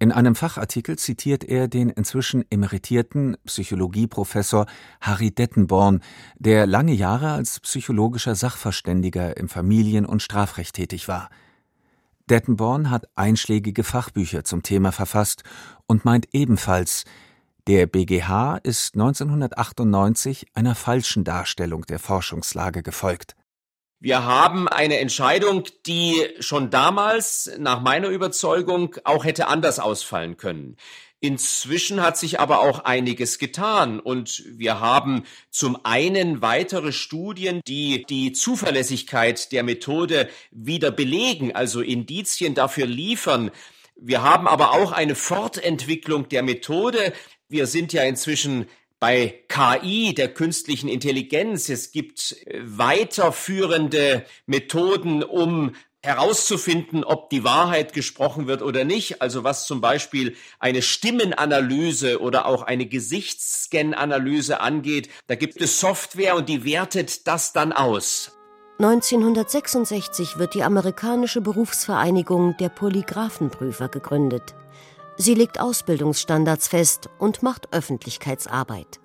In 0.00 0.12
einem 0.12 0.34
Fachartikel 0.34 0.96
zitiert 0.96 1.42
er 1.42 1.66
den 1.66 1.90
inzwischen 1.90 2.44
emeritierten 2.50 3.36
Psychologieprofessor 3.44 4.66
Harry 5.00 5.32
Dettenborn, 5.32 6.02
der 6.38 6.66
lange 6.66 6.92
Jahre 6.92 7.32
als 7.32 7.58
psychologischer 7.60 8.36
Sachverständiger 8.36 9.36
im 9.36 9.48
Familien- 9.48 10.06
und 10.06 10.22
Strafrecht 10.22 10.76
tätig 10.76 11.08
war. 11.08 11.30
Dettenborn 12.30 12.90
hat 12.90 13.08
einschlägige 13.16 13.82
Fachbücher 13.82 14.44
zum 14.44 14.62
Thema 14.62 14.92
verfasst 14.92 15.42
und 15.86 16.04
meint 16.04 16.28
ebenfalls, 16.32 17.04
der 17.66 17.86
BGH 17.86 18.58
ist 18.62 18.94
1998 18.94 20.46
einer 20.54 20.74
falschen 20.74 21.24
Darstellung 21.24 21.84
der 21.86 21.98
Forschungslage 21.98 22.82
gefolgt. 22.82 23.34
Wir 24.00 24.24
haben 24.24 24.68
eine 24.68 24.98
Entscheidung, 24.98 25.64
die 25.86 26.28
schon 26.38 26.70
damals 26.70 27.50
nach 27.58 27.80
meiner 27.80 28.08
Überzeugung 28.08 28.94
auch 29.02 29.24
hätte 29.24 29.48
anders 29.48 29.80
ausfallen 29.80 30.36
können. 30.36 30.76
Inzwischen 31.20 32.00
hat 32.00 32.16
sich 32.16 32.38
aber 32.38 32.60
auch 32.60 32.84
einiges 32.84 33.40
getan 33.40 33.98
und 33.98 34.44
wir 34.46 34.78
haben 34.78 35.24
zum 35.50 35.84
einen 35.84 36.42
weitere 36.42 36.92
Studien, 36.92 37.60
die 37.66 38.04
die 38.08 38.30
Zuverlässigkeit 38.30 39.50
der 39.50 39.64
Methode 39.64 40.28
wieder 40.52 40.92
belegen, 40.92 41.56
also 41.56 41.80
Indizien 41.80 42.54
dafür 42.54 42.86
liefern. 42.86 43.50
Wir 43.96 44.22
haben 44.22 44.46
aber 44.46 44.70
auch 44.70 44.92
eine 44.92 45.16
Fortentwicklung 45.16 46.28
der 46.28 46.44
Methode. 46.44 47.12
Wir 47.48 47.66
sind 47.66 47.92
ja 47.92 48.04
inzwischen 48.04 48.68
bei 49.00 49.44
KI, 49.48 50.14
der 50.14 50.32
künstlichen 50.32 50.88
Intelligenz. 50.88 51.68
Es 51.68 51.92
gibt 51.92 52.36
äh, 52.46 52.60
weiterführende 52.62 54.24
Methoden, 54.46 55.22
um 55.22 55.74
herauszufinden, 56.02 57.02
ob 57.02 57.28
die 57.28 57.42
Wahrheit 57.42 57.92
gesprochen 57.92 58.46
wird 58.46 58.62
oder 58.62 58.84
nicht, 58.84 59.20
also 59.20 59.42
was 59.42 59.66
zum 59.66 59.80
Beispiel 59.80 60.36
eine 60.60 60.80
Stimmenanalyse 60.80 62.20
oder 62.20 62.46
auch 62.46 62.62
eine 62.62 62.86
Gesichtsscan-Analyse 62.86 64.60
angeht, 64.60 65.10
da 65.26 65.34
gibt 65.34 65.60
es 65.60 65.80
Software 65.80 66.36
und 66.36 66.48
die 66.48 66.64
wertet 66.64 67.26
das 67.26 67.52
dann 67.52 67.72
aus. 67.72 68.32
1966 68.78 70.38
wird 70.38 70.54
die 70.54 70.62
amerikanische 70.62 71.40
Berufsvereinigung 71.40 72.56
der 72.58 72.68
Polygraphenprüfer 72.68 73.88
gegründet. 73.88 74.54
Sie 75.20 75.34
legt 75.34 75.58
Ausbildungsstandards 75.58 76.68
fest 76.68 77.10
und 77.18 77.42
macht 77.42 77.72
Öffentlichkeitsarbeit. 77.72 79.00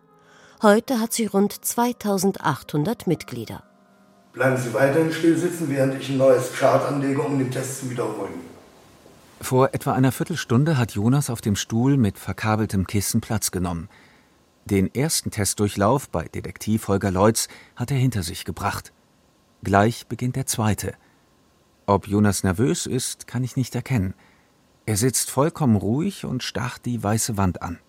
Heute 0.62 1.00
hat 1.00 1.12
sie 1.12 1.26
rund 1.26 1.54
2800 1.66 3.08
Mitglieder. 3.08 3.64
Bleiben 4.32 4.58
Sie 4.58 4.74
weiterhin 4.76 5.12
still 5.12 5.36
sitzen, 5.36 5.70
während 5.70 6.00
ich 6.00 6.10
ein 6.10 6.18
neues 6.18 6.54
Chart 6.54 6.88
anlege, 6.88 7.20
um 7.22 7.40
den 7.40 7.50
Test 7.50 7.80
zu 7.80 7.90
wiederholen. 7.90 8.34
Vor 9.42 9.74
etwa 9.74 9.94
einer 9.94 10.12
Viertelstunde 10.12 10.78
hat 10.78 10.92
Jonas 10.92 11.32
auf 11.32 11.42
dem 11.42 11.56
Stuhl 11.56 11.98
mit 11.98 12.20
verkabeltem 12.20 12.86
Kissen 12.86 13.20
Platz 13.20 13.50
genommen. 13.50 13.90
Den 14.66 14.94
ersten 14.94 15.32
Testdurchlauf 15.32 16.10
bei 16.10 16.26
Detektiv 16.26 16.88
Holger 16.88 17.12
Leutz 17.12 17.48
hat 17.76 17.90
er 17.90 17.98
hinter 17.98 18.22
sich 18.22 18.46
gebracht. 18.46 18.94
Gleich 19.64 20.08
beginnt 20.08 20.36
der 20.36 20.46
zweite. 20.46 20.94
Ob 21.88 22.08
Jonas 22.08 22.44
nervös 22.44 22.86
ist, 22.86 23.28
kann 23.28 23.44
ich 23.44 23.58
nicht 23.58 23.74
erkennen. 23.76 24.14
Er 24.86 24.98
sitzt 24.98 25.32
vollkommen 25.32 25.78
ruhig 25.78 26.26
und 26.26 26.44
starrt 26.44 26.86
die 26.86 27.02
weiße 27.02 27.38
Wand 27.38 27.62
an. 27.62 27.80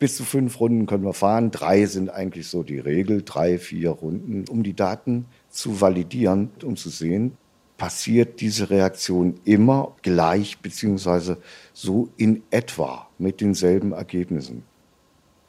Bis 0.00 0.16
zu 0.16 0.24
fünf 0.24 0.58
Runden 0.58 0.86
können 0.86 1.04
wir 1.04 1.12
fahren. 1.12 1.52
Drei 1.52 1.86
sind 1.86 2.10
eigentlich 2.10 2.48
so 2.48 2.64
die 2.64 2.78
Regel. 2.78 3.22
Drei, 3.22 3.58
vier 3.58 3.90
Runden, 3.90 4.46
um 4.48 4.62
die 4.64 4.74
Daten 4.74 5.26
zu 5.48 5.80
validieren, 5.80 6.50
um 6.64 6.76
zu 6.76 6.88
sehen, 6.88 7.36
passiert 7.76 8.40
diese 8.40 8.70
Reaktion 8.70 9.38
immer 9.44 9.94
gleich 10.02 10.58
beziehungsweise 10.58 11.38
so 11.72 12.08
in 12.16 12.42
etwa 12.50 13.08
mit 13.18 13.40
denselben 13.40 13.92
Ergebnissen. 13.92 14.64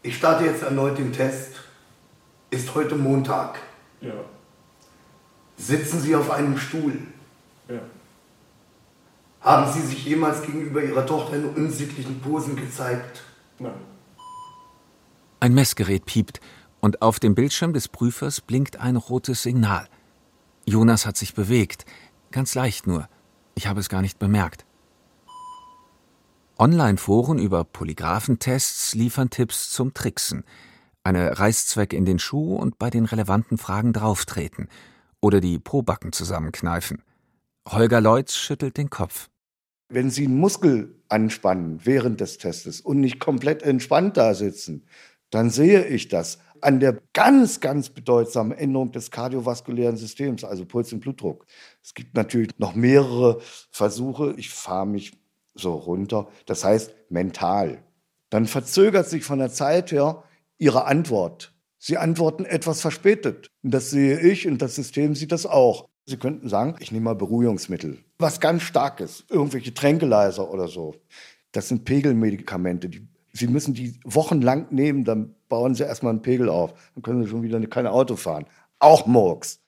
Ich 0.04 0.18
starte 0.18 0.46
jetzt 0.46 0.62
erneut 0.62 0.98
den 0.98 1.14
Test. 1.14 1.54
Ist 2.52 2.76
heute 2.76 2.96
Montag. 2.96 3.60
Ja. 4.02 4.14
Sitzen 5.58 6.00
Sie 6.00 6.16
auf 6.16 6.30
einem 6.30 6.58
Stuhl. 6.58 7.00
Ja. 7.70 7.82
Haben 9.42 9.72
Sie 9.74 9.82
sich 9.82 10.06
jemals 10.06 10.44
gegenüber 10.44 10.84
Ihrer 10.84 11.06
Tochter 11.06 11.36
in 11.36 11.46
unsittlichen 11.46 12.22
Posen 12.22 12.56
gezeigt? 12.56 13.24
Nein. 13.58 13.74
Ein 15.40 15.56
Messgerät 15.56 16.06
piept 16.06 16.40
und 16.80 17.02
auf 17.02 17.20
dem 17.20 17.34
Bildschirm 17.34 17.74
des 17.74 17.88
Prüfers 17.88 18.42
blinkt 18.42 18.78
ein 18.78 18.96
rotes 18.96 19.42
Signal. 19.42 19.88
Jonas 20.66 21.08
hat 21.08 21.18
sich 21.18 21.34
bewegt, 21.34 21.86
ganz 22.30 22.54
leicht 22.54 22.86
nur. 22.86 23.10
Ich 23.56 23.66
habe 23.66 23.80
es 23.80 23.90
gar 23.90 24.04
nicht 24.04 24.20
bemerkt. 24.20 24.66
Online-Foren 26.60 27.40
über 27.40 27.64
Polygraphentests 27.64 28.94
liefern 28.94 29.32
Tipps 29.32 29.72
zum 29.72 29.96
Tricksen. 29.96 30.44
Eine 31.04 31.40
Reißzweck 31.40 31.94
in 31.94 32.06
den 32.06 32.20
Schuh 32.20 32.56
und 32.56 32.78
bei 32.78 32.92
den 32.92 33.06
relevanten 33.06 33.58
Fragen 33.58 33.94
drauftreten. 33.94 34.70
Oder 35.20 35.42
die 35.42 35.58
Pobacken 35.58 36.12
zusammenkneifen. 36.12 37.02
Holger 37.68 38.02
Leutz 38.02 38.36
schüttelt 38.36 38.78
den 38.78 38.92
Kopf. 38.92 39.31
Wenn 39.94 40.10
Sie 40.10 40.26
einen 40.26 40.38
Muskel 40.38 40.96
anspannen 41.10 41.80
während 41.84 42.22
des 42.22 42.38
Testes 42.38 42.82
und 42.82 43.02
nicht 43.02 43.20
komplett 43.20 43.64
entspannt 43.64 44.18
da 44.18 44.34
sitzen, 44.34 44.86
dann 45.30 45.50
sehe 45.50 45.86
ich 45.86 46.08
das 46.08 46.40
an 46.62 46.80
der 46.80 47.02
ganz, 47.14 47.60
ganz 47.60 47.90
bedeutsamen 47.90 48.58
Änderung 48.58 48.92
des 48.92 49.12
kardiovaskulären 49.12 49.98
Systems, 49.98 50.44
also 50.44 50.66
Puls 50.66 50.94
und 50.94 51.00
Blutdruck. 51.00 51.46
Es 51.84 51.94
gibt 51.94 52.16
natürlich 52.16 52.52
noch 52.58 52.76
mehrere 52.76 53.40
Versuche. 53.72 54.34
Ich 54.38 54.50
fahre 54.50 54.88
mich 54.88 55.14
so 55.56 55.74
runter. 55.74 56.28
Das 56.46 56.64
heißt 56.64 56.94
mental. 57.10 57.84
Dann 58.30 58.46
verzögert 58.46 59.10
sich 59.10 59.24
von 59.24 59.40
der 59.40 59.50
Zeit 59.50 59.92
her 59.92 60.24
Ihre 60.58 60.86
Antwort. 60.86 61.54
Sie 61.78 61.98
antworten 61.98 62.46
etwas 62.46 62.80
verspätet. 62.80 63.50
Und 63.64 63.72
das 63.74 63.90
sehe 63.90 64.20
ich 64.20 64.48
und 64.48 64.62
das 64.62 64.76
System 64.76 65.16
sieht 65.16 65.32
das 65.32 65.46
auch. 65.46 65.90
Sie 66.06 66.18
könnten 66.18 66.50
sagen, 66.50 66.76
ich 66.80 66.92
nehme 66.92 67.06
mal 67.06 67.16
Beruhigungsmittel. 67.16 68.00
Was 68.18 68.40
ganz 68.40 68.64
starkes, 68.64 69.24
irgendwelche 69.30 69.74
Tränkeleiser 69.74 70.50
oder 70.52 70.68
so. 70.68 70.96
Das 71.52 71.68
sind 71.68 71.86
Pegelmedikamente. 71.86 72.90
Die, 72.90 73.08
Sie 73.34 73.48
müssen 73.48 73.74
die 73.74 74.00
wochenlang 74.04 74.68
nehmen, 74.72 75.06
dann 75.06 75.36
bauen 75.48 75.76
Sie 75.76 75.84
erstmal 75.84 76.12
einen 76.12 76.22
Pegel 76.22 76.50
auf. 76.50 76.74
Dann 76.96 77.04
können 77.04 77.24
Sie 77.24 77.30
schon 77.30 77.44
wieder 77.44 77.60
kein 77.68 77.86
Auto 77.86 78.16
fahren. 78.16 78.46
Auch 78.80 79.06
Murks. 79.06 79.60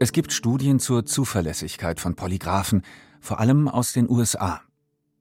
Es 0.00 0.12
gibt 0.12 0.32
Studien 0.32 0.80
zur 0.80 1.06
Zuverlässigkeit 1.06 2.00
von 2.00 2.16
Polygraphen, 2.16 2.82
vor 3.20 3.38
allem 3.38 3.68
aus 3.68 3.92
den 3.92 4.10
USA. 4.10 4.60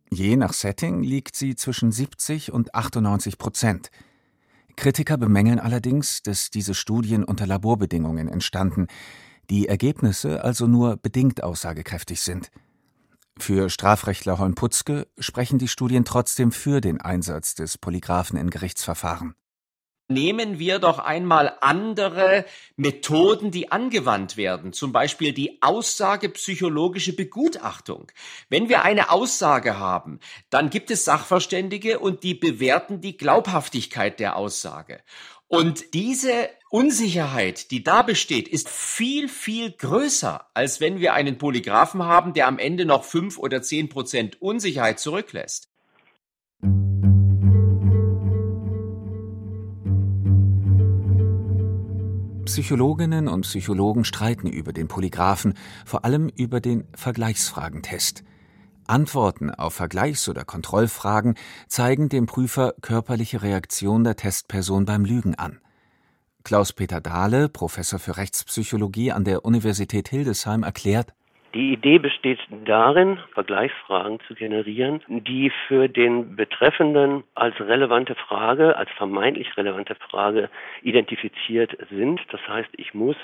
Je 0.10 0.36
nach 0.36 0.54
Setting 0.54 1.04
liegt 1.04 1.36
sie 1.36 1.56
zwischen 1.56 1.92
70 1.92 2.52
und 2.52 2.76
98 2.76 3.38
Prozent. 3.38 3.92
Kritiker 4.76 5.18
bemängeln 5.18 5.60
allerdings, 5.60 6.24
dass 6.24 6.50
diese 6.50 6.74
Studien 6.74 7.24
unter 7.24 7.48
Laborbedingungen 7.48 8.28
entstanden, 8.28 8.88
die 9.50 9.68
Ergebnisse 9.68 10.44
also 10.44 10.68
nur 10.68 10.98
bedingt 10.98 11.44
aussagekräftig 11.44 12.22
sind. 12.22 12.50
Für 13.38 13.70
Strafrechtler 13.70 14.38
Holm 14.38 14.56
Putzke 14.56 15.08
sprechen 15.18 15.58
die 15.58 15.68
Studien 15.68 16.06
trotzdem 16.06 16.52
für 16.52 16.82
den 16.82 17.02
Einsatz 17.02 17.56
des 17.56 17.78
Polygraphen 17.78 18.38
in 18.38 18.50
Gerichtsverfahren. 18.50 19.36
Nehmen 20.10 20.60
wir 20.60 20.80
doch 20.80 21.00
einmal 21.00 21.58
andere 21.62 22.46
Methoden, 22.76 23.52
die 23.52 23.72
angewandt 23.72 24.36
werden, 24.36 24.74
zum 24.74 24.92
Beispiel 24.92 25.32
die 25.32 25.62
aussagepsychologische 25.62 27.16
Begutachtung. 27.16 28.12
Wenn 28.50 28.68
wir 28.68 28.84
eine 28.84 29.12
Aussage 29.12 29.80
haben, 29.80 30.20
dann 30.50 30.70
gibt 30.70 30.92
es 30.92 31.06
Sachverständige 31.06 32.00
und 32.00 32.24
die 32.24 32.34
bewerten 32.34 33.00
die 33.00 33.16
Glaubhaftigkeit 33.16 34.20
der 34.20 34.36
Aussage. 34.36 35.02
Und 35.48 35.94
diese 35.94 36.50
Unsicherheit, 36.70 37.70
die 37.70 37.84
da 37.84 38.02
besteht, 38.02 38.48
ist 38.48 38.70
viel, 38.70 39.30
viel 39.30 39.72
größer, 39.72 40.48
als 40.54 40.82
wenn 40.82 41.00
wir 41.00 41.14
einen 41.14 41.38
Polygraphen 41.38 42.04
haben, 42.04 42.34
der 42.34 42.48
am 42.48 42.58
Ende 42.58 42.86
noch 42.86 43.04
fünf 43.04 43.38
oder 43.38 43.62
zehn 43.62 43.88
Prozent 43.88 44.42
Unsicherheit 44.42 45.00
zurücklässt. 45.00 45.70
Psychologinnen 52.46 53.28
und 53.28 53.42
Psychologen 53.42 54.04
streiten 54.04 54.48
über 54.48 54.74
den 54.74 54.88
Polygraphen, 54.88 55.54
vor 55.86 56.04
allem 56.04 56.30
über 56.30 56.60
den 56.60 56.86
Vergleichsfragentest. 56.94 58.24
Antworten 58.86 59.50
auf 59.50 59.74
Vergleichs- 59.74 60.28
oder 60.28 60.44
Kontrollfragen 60.44 61.36
zeigen 61.68 62.10
dem 62.10 62.26
Prüfer 62.26 62.74
körperliche 62.82 63.42
Reaktion 63.42 64.04
der 64.04 64.18
Testperson 64.18 64.86
beim 64.86 65.06
Lügen 65.06 65.36
an. 65.36 65.60
Klaus-Peter 66.44 67.00
Dahle, 67.00 67.48
Professor 67.48 68.00
für 68.00 68.18
Rechtspsychologie 68.18 69.14
an 69.14 69.24
der 69.24 69.46
Universität 69.46 70.10
Hildesheim, 70.10 70.64
erklärt, 70.64 71.14
die 71.54 71.74
Idee 71.74 72.00
besteht 72.00 72.40
darin, 72.66 73.20
Vergleichsfragen 73.34 74.20
zu 74.28 74.34
generieren, 74.34 75.02
die 75.08 75.52
für 75.68 75.88
den 75.88 76.36
Betreffenden 76.36 77.24
als 77.36 77.60
relevante 77.60 78.16
Frage, 78.16 78.76
als 78.76 78.90
vermeintlich 78.92 79.56
relevante 79.56 79.96
Frage 79.96 80.50
identifiziert 80.82 81.78
sind. 81.92 82.20
Das 82.32 82.42
heißt, 82.48 82.70
ich 82.78 82.94
muss 82.94 83.18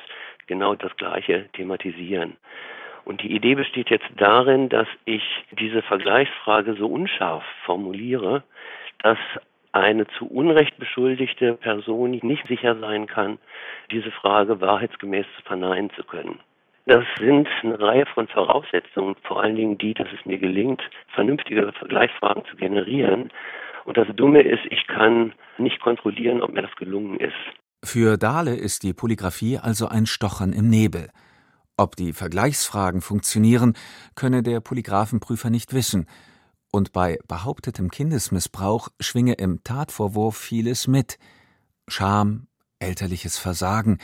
genau 0.45 0.75
das 0.75 0.95
Gleiche 0.97 1.49
thematisieren. 1.53 2.37
Und 3.03 3.23
die 3.23 3.31
Idee 3.31 3.55
besteht 3.55 3.89
jetzt 3.89 4.09
darin, 4.17 4.69
dass 4.69 4.87
ich 5.05 5.23
diese 5.51 5.81
Vergleichsfrage 5.81 6.75
so 6.75 6.85
unscharf 6.85 7.43
formuliere, 7.65 8.43
dass 9.01 9.17
eine 9.71 10.05
zu 10.07 10.27
Unrecht 10.27 10.77
beschuldigte 10.77 11.53
Person 11.53 12.11
nicht 12.11 12.45
sicher 12.47 12.75
sein 12.75 13.07
kann, 13.07 13.39
diese 13.91 14.11
Frage 14.11 14.61
wahrheitsgemäß 14.61 15.25
verneinen 15.45 15.89
zu 15.91 16.03
können. 16.03 16.39
Das 16.89 17.05
sind 17.19 17.47
eine 17.61 17.79
Reihe 17.79 18.05
von 18.15 18.27
Voraussetzungen, 18.29 19.15
vor 19.21 19.43
allen 19.43 19.55
Dingen 19.55 19.77
die, 19.77 19.93
dass 19.93 20.07
es 20.11 20.25
mir 20.25 20.39
gelingt, 20.39 20.81
vernünftige 21.13 21.71
Vergleichsfragen 21.73 22.43
zu 22.49 22.55
generieren. 22.55 23.31
Und 23.85 23.95
das 23.95 24.07
Dumme 24.15 24.41
ist, 24.41 24.65
ich 24.71 24.87
kann 24.87 25.33
nicht 25.59 25.79
kontrollieren, 25.81 26.41
ob 26.41 26.51
mir 26.51 26.63
das 26.63 26.75
gelungen 26.77 27.19
ist. 27.19 27.35
Für 27.83 28.17
Dahle 28.17 28.55
ist 28.55 28.81
die 28.81 28.93
Polygraphie 28.93 29.59
also 29.59 29.87
ein 29.87 30.07
Stochern 30.07 30.51
im 30.51 30.67
Nebel. 30.67 31.11
Ob 31.77 31.95
die 31.95 32.11
Vergleichsfragen 32.11 33.01
funktionieren, 33.01 33.75
könne 34.15 34.41
der 34.41 34.59
Polygraphenprüfer 34.59 35.51
nicht 35.51 35.75
wissen. 35.75 36.07
Und 36.71 36.91
bei 36.91 37.19
behauptetem 37.27 37.91
Kindesmissbrauch 37.91 38.87
schwinge 38.99 39.33
im 39.33 39.63
Tatvorwurf 39.63 40.35
vieles 40.35 40.87
mit. 40.87 41.19
Scham, 41.87 42.47
elterliches 42.79 43.37
Versagen, 43.37 43.99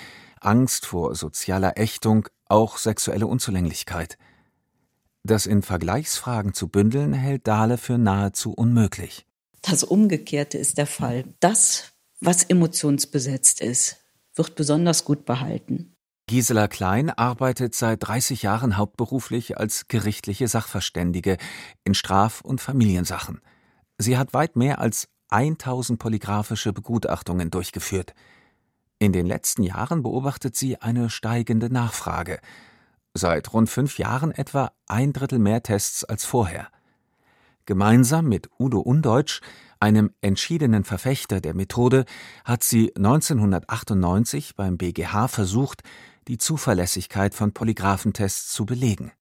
Angst 0.46 0.86
vor 0.86 1.16
sozialer 1.16 1.78
Ächtung, 1.78 2.28
auch 2.46 2.78
sexuelle 2.78 3.28
Unzulänglichkeit. 3.28 4.18
Das 5.24 5.46
in 5.48 5.64
Vergleichsfragen 5.64 6.54
zu 6.54 6.68
bündeln, 6.68 7.14
hält 7.14 7.48
Dahle 7.48 7.78
für 7.78 7.98
nahezu 7.98 8.54
unmöglich. 8.54 9.26
Das 9.62 9.84
Umgekehrte 9.84 10.60
ist 10.60 10.78
der 10.78 10.86
Fall. 10.86 11.24
Das, 11.40 11.94
was 12.20 12.44
emotionsbesetzt 12.44 13.62
ist, 13.62 13.98
wird 14.36 14.56
besonders 14.56 15.04
gut 15.04 15.26
behalten. 15.26 15.96
Gisela 16.28 16.68
Klein 16.68 17.10
arbeitet 17.10 17.76
seit 17.76 18.08
30 18.08 18.44
Jahren 18.44 18.78
hauptberuflich 18.78 19.58
als 19.58 19.88
gerichtliche 19.88 20.48
Sachverständige 20.48 21.38
in 21.84 21.94
Straf- 21.94 22.42
und 22.42 22.62
Familiensachen. 22.62 23.42
Sie 23.98 24.18
hat 24.18 24.34
weit 24.34 24.56
mehr 24.56 24.80
als 24.80 25.08
1000 25.30 26.00
polygraphische 26.00 26.74
Begutachtungen 26.74 27.52
durchgeführt. 27.52 28.14
In 29.06 29.12
den 29.12 29.28
letzten 29.28 29.62
Jahren 29.62 30.02
beobachtet 30.02 30.56
sie 30.56 30.82
eine 30.82 31.12
steigende 31.12 31.72
Nachfrage. 31.72 32.40
Seit 33.14 33.54
rund 33.54 33.70
fünf 33.70 34.00
Jahren 34.00 34.32
etwa 34.32 34.72
ein 34.88 35.14
Drittel 35.14 35.38
mehr 35.38 35.62
Tests 35.62 36.04
als 36.04 36.26
vorher. 36.26 36.70
Gemeinsam 37.68 38.28
mit 38.28 38.50
Udo 38.58 38.80
Undeutsch, 38.80 39.42
einem 39.80 40.10
entschiedenen 40.22 40.84
Verfechter 40.84 41.40
der 41.40 41.54
Methode, 41.54 42.06
hat 42.46 42.64
sie 42.64 42.96
1998 42.96 44.56
beim 44.56 44.76
BGH 44.76 45.28
versucht, 45.28 45.84
die 46.28 46.40
Zuverlässigkeit 46.40 47.36
von 47.36 47.54
Polygraphentests 47.54 48.54
zu 48.54 48.66
belegen. 48.66 49.12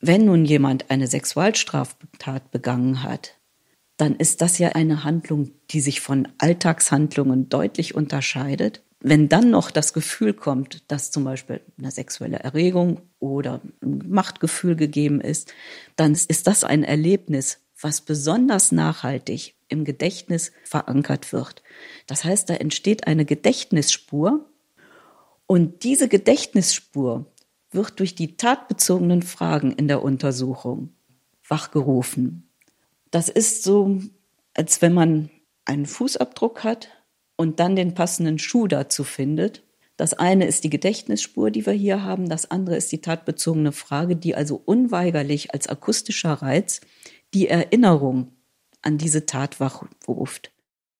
Wenn 0.00 0.24
nun 0.24 0.46
jemand 0.46 0.90
eine 0.90 1.06
Sexualstraftat 1.06 2.50
begangen 2.50 3.02
hat, 3.02 3.38
dann 3.98 4.16
ist 4.16 4.40
das 4.40 4.56
ja 4.56 4.70
eine 4.70 5.04
Handlung, 5.04 5.50
die 5.68 5.82
sich 5.82 6.00
von 6.00 6.28
Alltagshandlungen 6.38 7.50
deutlich 7.50 7.94
unterscheidet. 7.94 8.82
Wenn 9.06 9.28
dann 9.28 9.50
noch 9.50 9.70
das 9.70 9.92
Gefühl 9.92 10.32
kommt, 10.32 10.90
dass 10.90 11.10
zum 11.10 11.24
Beispiel 11.24 11.60
eine 11.76 11.90
sexuelle 11.90 12.38
Erregung 12.38 13.02
oder 13.18 13.60
ein 13.82 14.02
Machtgefühl 14.08 14.76
gegeben 14.76 15.20
ist, 15.20 15.52
dann 15.94 16.12
ist 16.12 16.46
das 16.46 16.64
ein 16.64 16.84
Erlebnis, 16.84 17.58
was 17.78 18.00
besonders 18.00 18.72
nachhaltig 18.72 19.56
im 19.68 19.84
Gedächtnis 19.84 20.52
verankert 20.64 21.34
wird. 21.34 21.62
Das 22.06 22.24
heißt, 22.24 22.48
da 22.48 22.54
entsteht 22.54 23.06
eine 23.06 23.26
Gedächtnisspur 23.26 24.48
und 25.44 25.84
diese 25.84 26.08
Gedächtnisspur 26.08 27.30
wird 27.72 28.00
durch 28.00 28.14
die 28.14 28.38
tatbezogenen 28.38 29.20
Fragen 29.20 29.72
in 29.72 29.86
der 29.86 30.02
Untersuchung 30.02 30.94
wachgerufen. 31.46 32.48
Das 33.10 33.28
ist 33.28 33.64
so, 33.64 34.00
als 34.54 34.80
wenn 34.80 34.94
man 34.94 35.28
einen 35.66 35.84
Fußabdruck 35.84 36.64
hat 36.64 36.88
und 37.36 37.60
dann 37.60 37.76
den 37.76 37.94
passenden 37.94 38.38
Schuh 38.38 38.66
dazu 38.66 39.04
findet. 39.04 39.62
Das 39.96 40.12
eine 40.14 40.46
ist 40.46 40.64
die 40.64 40.70
Gedächtnisspur, 40.70 41.50
die 41.50 41.66
wir 41.66 41.72
hier 41.72 42.02
haben, 42.02 42.28
das 42.28 42.50
andere 42.50 42.76
ist 42.76 42.90
die 42.90 43.00
tatbezogene 43.00 43.72
Frage, 43.72 44.16
die 44.16 44.34
also 44.34 44.60
unweigerlich 44.64 45.52
als 45.54 45.68
akustischer 45.68 46.32
Reiz 46.32 46.80
die 47.32 47.48
Erinnerung 47.48 48.32
an 48.82 48.98
diese 48.98 49.26
Tat 49.26 49.60
wachruft. 49.60 50.50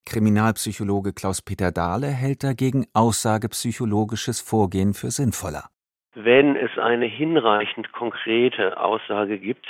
Kriminalpsychologe 0.06 1.12
Klaus-Peter 1.12 1.72
Dahle 1.72 2.08
hält 2.08 2.44
dagegen 2.44 2.86
aussagepsychologisches 2.92 4.40
Vorgehen 4.40 4.94
für 4.94 5.10
sinnvoller. 5.10 5.70
Wenn 6.14 6.56
es 6.56 6.78
eine 6.78 7.06
hinreichend 7.06 7.92
konkrete 7.92 8.78
Aussage 8.78 9.38
gibt, 9.38 9.66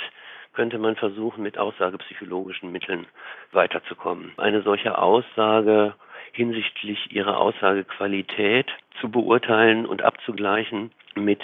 könnte 0.53 0.77
man 0.77 0.95
versuchen, 0.95 1.41
mit 1.41 1.57
aussagepsychologischen 1.57 2.71
Mitteln 2.71 3.07
weiterzukommen. 3.51 4.31
Eine 4.37 4.61
solche 4.61 4.97
Aussage 4.97 5.95
hinsichtlich 6.31 7.11
ihrer 7.11 7.37
Aussagequalität 7.39 8.67
zu 8.99 9.09
beurteilen 9.09 9.85
und 9.85 10.01
abzugleichen 10.01 10.91
mit 11.15 11.41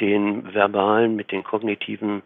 den 0.00 0.52
verbalen, 0.54 1.16
mit 1.16 1.32
den 1.32 1.44
kognitiven 1.44 2.22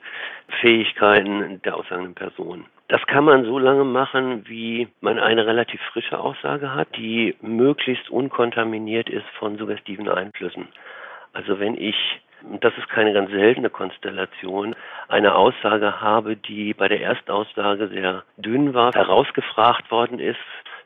Fähigkeiten 0.60 1.60
der 1.62 1.76
aussagenden 1.76 2.14
Person. 2.14 2.66
Das 2.88 3.04
kann 3.06 3.24
man 3.24 3.44
so 3.44 3.58
lange 3.58 3.84
machen, 3.84 4.44
wie 4.46 4.88
man 5.00 5.18
eine 5.18 5.46
relativ 5.46 5.80
frische 5.92 6.18
Aussage 6.18 6.72
hat, 6.72 6.88
die 6.96 7.34
möglichst 7.40 8.08
unkontaminiert 8.10 9.10
ist 9.10 9.26
von 9.38 9.58
suggestiven 9.58 10.08
Einflüssen. 10.08 10.68
Also 11.32 11.58
wenn 11.58 11.76
ich 11.76 11.96
das 12.60 12.72
ist 12.76 12.88
keine 12.88 13.12
ganz 13.12 13.30
seltene 13.30 13.70
Konstellation, 13.70 14.76
eine 15.08 15.34
Aussage 15.34 16.00
habe, 16.00 16.36
die 16.36 16.74
bei 16.74 16.86
der 16.86 17.00
Erstaussage 17.00 17.88
sehr 17.88 18.24
dünn 18.36 18.74
war, 18.74 18.92
herausgefragt 18.92 19.90
worden 19.90 20.18
ist, 20.18 20.36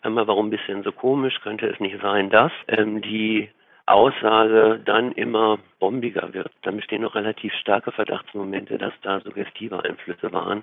mal, 0.08 0.26
warum 0.26 0.50
bist 0.50 0.64
du 0.66 0.72
denn 0.72 0.82
so 0.82 0.92
komisch, 0.92 1.40
könnte 1.42 1.66
es 1.66 1.78
nicht 1.80 2.00
sein, 2.00 2.30
dass 2.30 2.52
ähm, 2.68 3.02
die 3.02 3.50
Aussage 3.86 4.80
dann 4.84 5.12
immer 5.12 5.58
bombiger 5.78 6.32
wird. 6.32 6.50
Dann 6.62 6.76
bestehen 6.76 7.02
noch 7.02 7.14
relativ 7.14 7.52
starke 7.54 7.92
Verdachtsmomente, 7.92 8.78
dass 8.78 8.92
da 9.02 9.20
suggestive 9.20 9.84
Einflüsse 9.84 10.32
waren. 10.32 10.62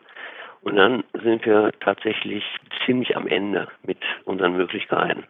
Und 0.61 0.75
dann 0.75 1.03
sind 1.23 1.45
wir 1.45 1.71
tatsächlich 1.81 2.43
ziemlich 2.85 3.15
am 3.15 3.27
Ende 3.27 3.67
mit 3.83 3.99
unseren 4.25 4.55
Möglichkeiten. 4.55 5.25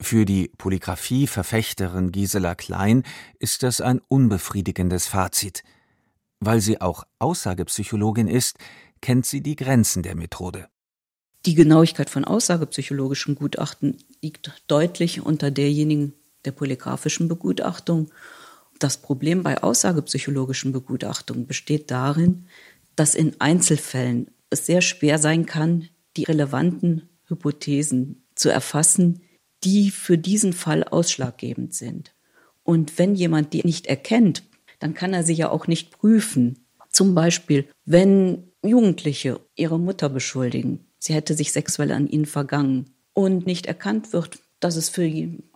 Für 0.00 0.24
die 0.24 0.50
Polygraphie-Verfechterin 0.58 2.10
Gisela 2.10 2.56
Klein 2.56 3.04
ist 3.38 3.62
das 3.62 3.80
ein 3.80 4.00
unbefriedigendes 4.08 5.06
Fazit. 5.06 5.62
Weil 6.40 6.58
sie 6.58 6.80
auch 6.80 7.04
Aussagepsychologin 7.20 8.26
ist, 8.26 8.58
kennt 9.00 9.26
sie 9.26 9.42
die 9.42 9.54
Grenzen 9.54 10.02
der 10.02 10.16
Methode. 10.16 10.66
Die 11.44 11.54
Genauigkeit 11.54 12.08
von 12.08 12.24
aussagepsychologischen 12.24 13.34
Gutachten 13.34 13.98
liegt 14.20 14.52
deutlich 14.68 15.22
unter 15.22 15.50
derjenigen 15.50 16.14
der 16.44 16.52
polygraphischen 16.52 17.28
Begutachtung. 17.28 18.12
Das 18.78 18.98
Problem 18.98 19.42
bei 19.42 19.60
aussagepsychologischen 19.60 20.72
Begutachtungen 20.72 21.46
besteht 21.46 21.90
darin, 21.90 22.46
dass 22.94 23.16
in 23.16 23.40
Einzelfällen 23.40 24.30
es 24.50 24.66
sehr 24.66 24.82
schwer 24.82 25.18
sein 25.18 25.46
kann, 25.46 25.88
die 26.16 26.24
relevanten 26.24 27.08
Hypothesen 27.26 28.24
zu 28.36 28.48
erfassen, 28.48 29.22
die 29.64 29.90
für 29.90 30.18
diesen 30.18 30.52
Fall 30.52 30.84
ausschlaggebend 30.84 31.74
sind. 31.74 32.14
Und 32.62 32.98
wenn 32.98 33.14
jemand 33.14 33.52
die 33.52 33.64
nicht 33.64 33.86
erkennt, 33.86 34.44
dann 34.78 34.94
kann 34.94 35.12
er 35.12 35.24
sie 35.24 35.34
ja 35.34 35.50
auch 35.50 35.66
nicht 35.66 35.90
prüfen. 35.90 36.66
Zum 36.90 37.14
Beispiel, 37.14 37.66
wenn 37.84 38.52
Jugendliche 38.62 39.40
ihre 39.56 39.78
Mutter 39.80 40.08
beschuldigen, 40.08 40.86
sie 41.02 41.14
hätte 41.14 41.34
sich 41.34 41.52
sexuell 41.52 41.92
an 41.92 42.06
ihnen 42.06 42.26
vergangen 42.26 42.90
und 43.12 43.46
nicht 43.46 43.66
erkannt 43.66 44.12
wird, 44.12 44.38
dass 44.60 44.76
es 44.76 44.88
für 44.88 45.02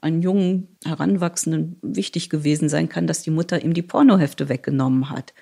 einen 0.01 0.23
jungen 0.23 0.77
Heranwachsenden 0.85 1.79
wichtig 1.83 2.31
gewesen 2.31 2.69
sein 2.69 2.89
kann, 2.89 3.07
dass 3.07 3.23
die 3.23 3.31
Mutter 3.31 3.63
ihm 3.63 3.73
die 3.73 3.83
Pornohefte 3.83 4.49
weggenommen 4.49 5.11
hat 5.11 5.33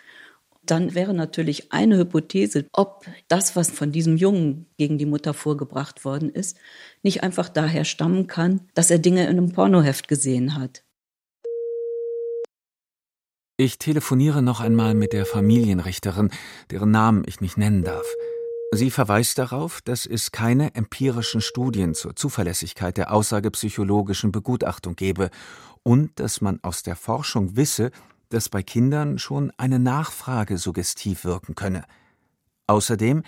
dann 0.66 0.94
wäre 0.94 1.14
natürlich 1.14 1.72
eine 1.72 1.98
Hypothese, 1.98 2.66
ob 2.72 3.06
das, 3.28 3.56
was 3.56 3.70
von 3.70 3.92
diesem 3.92 4.16
Jungen 4.16 4.66
gegen 4.76 4.98
die 4.98 5.06
Mutter 5.06 5.34
vorgebracht 5.34 6.04
worden 6.04 6.30
ist, 6.30 6.56
nicht 7.02 7.22
einfach 7.22 7.48
daher 7.48 7.84
stammen 7.84 8.26
kann, 8.26 8.60
dass 8.74 8.90
er 8.90 8.98
Dinge 8.98 9.22
in 9.24 9.30
einem 9.30 9.52
Pornoheft 9.52 10.08
gesehen 10.08 10.56
hat. 10.56 10.84
Ich 13.56 13.78
telefoniere 13.78 14.42
noch 14.42 14.60
einmal 14.60 14.94
mit 14.94 15.12
der 15.12 15.26
Familienrichterin, 15.26 16.30
deren 16.70 16.90
Namen 16.90 17.22
ich 17.26 17.40
nicht 17.40 17.56
nennen 17.56 17.84
darf. 17.84 18.06
Sie 18.76 18.90
verweist 18.90 19.38
darauf, 19.38 19.80
dass 19.82 20.04
es 20.04 20.32
keine 20.32 20.74
empirischen 20.74 21.40
Studien 21.40 21.94
zur 21.94 22.16
Zuverlässigkeit 22.16 22.96
der 22.96 23.12
aussagepsychologischen 23.12 24.32
Begutachtung 24.32 24.96
gebe 24.96 25.30
und 25.84 26.18
dass 26.18 26.40
man 26.40 26.58
aus 26.62 26.82
der 26.82 26.96
Forschung 26.96 27.56
wisse, 27.56 27.92
dass 28.30 28.48
bei 28.48 28.64
Kindern 28.64 29.18
schon 29.18 29.52
eine 29.58 29.78
Nachfrage 29.78 30.58
suggestiv 30.58 31.24
wirken 31.24 31.54
könne. 31.54 31.84
Außerdem, 32.66 33.22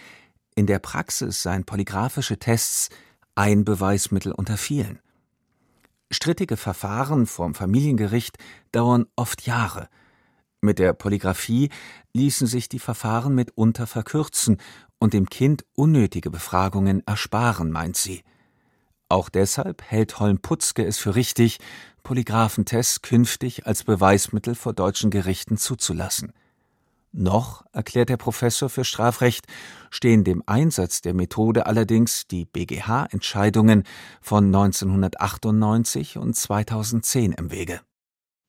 in 0.56 0.66
der 0.66 0.80
Praxis 0.80 1.42
seien 1.42 1.64
polygraphische 1.64 2.38
Tests 2.38 2.88
ein 3.36 3.64
Beweismittel 3.64 4.32
unter 4.32 4.56
vielen. 4.56 4.98
Strittige 6.10 6.56
Verfahren 6.56 7.26
vorm 7.26 7.54
Familiengericht 7.54 8.36
dauern 8.72 9.06
oft 9.14 9.46
Jahre. 9.46 9.88
Mit 10.66 10.80
der 10.80 10.94
Polygraphie 10.94 11.70
ließen 12.12 12.48
sich 12.48 12.68
die 12.68 12.80
Verfahren 12.80 13.36
mitunter 13.36 13.86
verkürzen 13.86 14.56
und 14.98 15.14
dem 15.14 15.30
Kind 15.30 15.64
unnötige 15.76 16.28
Befragungen 16.28 17.06
ersparen, 17.06 17.70
meint 17.70 17.96
sie. 17.96 18.24
Auch 19.08 19.28
deshalb 19.28 19.84
hält 19.84 20.18
Holm-Putzke 20.18 20.84
es 20.84 20.98
für 20.98 21.14
richtig, 21.14 21.58
Polygraphentests 22.02 23.02
künftig 23.02 23.64
als 23.64 23.84
Beweismittel 23.84 24.56
vor 24.56 24.72
deutschen 24.72 25.10
Gerichten 25.10 25.56
zuzulassen. 25.56 26.32
Noch, 27.12 27.64
erklärt 27.70 28.08
der 28.08 28.16
Professor 28.16 28.68
für 28.68 28.84
Strafrecht, 28.84 29.46
stehen 29.90 30.24
dem 30.24 30.42
Einsatz 30.46 31.00
der 31.00 31.14
Methode 31.14 31.66
allerdings 31.66 32.26
die 32.26 32.44
BGH-Entscheidungen 32.44 33.84
von 34.20 34.46
1998 34.46 36.18
und 36.18 36.34
2010 36.34 37.34
im 37.34 37.52
Wege. 37.52 37.82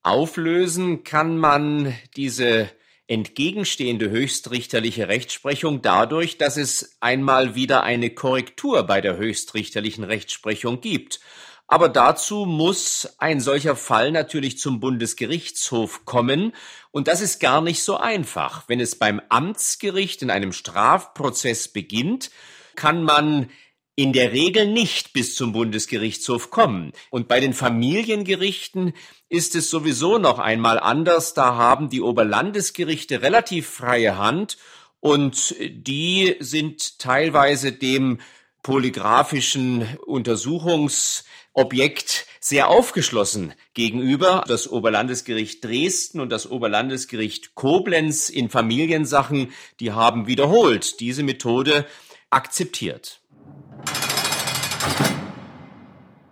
Auflösen 0.07 1.03
kann 1.03 1.37
man 1.37 1.93
diese 2.15 2.69
entgegenstehende 3.07 4.09
höchstrichterliche 4.09 5.09
Rechtsprechung 5.09 5.81
dadurch, 5.81 6.37
dass 6.37 6.55
es 6.55 6.95
einmal 7.01 7.55
wieder 7.55 7.83
eine 7.83 8.09
Korrektur 8.09 8.83
bei 8.83 9.01
der 9.01 9.17
höchstrichterlichen 9.17 10.05
Rechtsprechung 10.05 10.79
gibt. 10.79 11.19
Aber 11.67 11.89
dazu 11.89 12.45
muss 12.45 13.15
ein 13.17 13.41
solcher 13.41 13.75
Fall 13.75 14.13
natürlich 14.13 14.57
zum 14.57 14.79
Bundesgerichtshof 14.79 16.05
kommen, 16.05 16.53
und 16.91 17.09
das 17.09 17.19
ist 17.19 17.39
gar 17.39 17.61
nicht 17.61 17.83
so 17.83 17.97
einfach. 17.97 18.63
Wenn 18.69 18.79
es 18.79 18.97
beim 18.97 19.21
Amtsgericht 19.27 20.21
in 20.21 20.31
einem 20.31 20.53
Strafprozess 20.53 21.67
beginnt, 21.67 22.31
kann 22.75 23.03
man 23.03 23.49
in 23.97 24.13
der 24.13 24.31
Regel 24.31 24.65
nicht 24.67 25.11
bis 25.11 25.35
zum 25.35 25.51
Bundesgerichtshof 25.53 26.51
kommen. 26.51 26.93
Und 27.09 27.27
bei 27.27 27.39
den 27.39 27.55
Familiengerichten 27.55 28.93
ist 29.27 29.55
es 29.55 29.71
sowieso 29.71 30.19
noch 30.19 30.37
einmal 30.37 30.79
anders. 30.79 31.33
Da 31.33 31.55
haben 31.55 31.89
die 31.89 32.01
Oberlandesgerichte 32.01 33.23
relativ 33.23 33.67
freie 33.67 34.19
Hand 34.19 34.59
und 34.99 35.55
die 35.59 36.35
sind 36.39 36.99
teilweise 36.99 37.71
dem 37.71 38.19
polygraphischen 38.61 39.97
Untersuchungsobjekt 40.05 42.27
sehr 42.39 42.67
aufgeschlossen 42.67 43.53
gegenüber. 43.73 44.43
Das 44.47 44.69
Oberlandesgericht 44.69 45.63
Dresden 45.63 46.19
und 46.19 46.29
das 46.29 46.51
Oberlandesgericht 46.51 47.55
Koblenz 47.55 48.29
in 48.29 48.51
Familiensachen, 48.51 49.51
die 49.79 49.91
haben 49.91 50.27
wiederholt 50.27 50.99
diese 50.99 51.23
Methode 51.23 51.87
akzeptiert. 52.29 53.21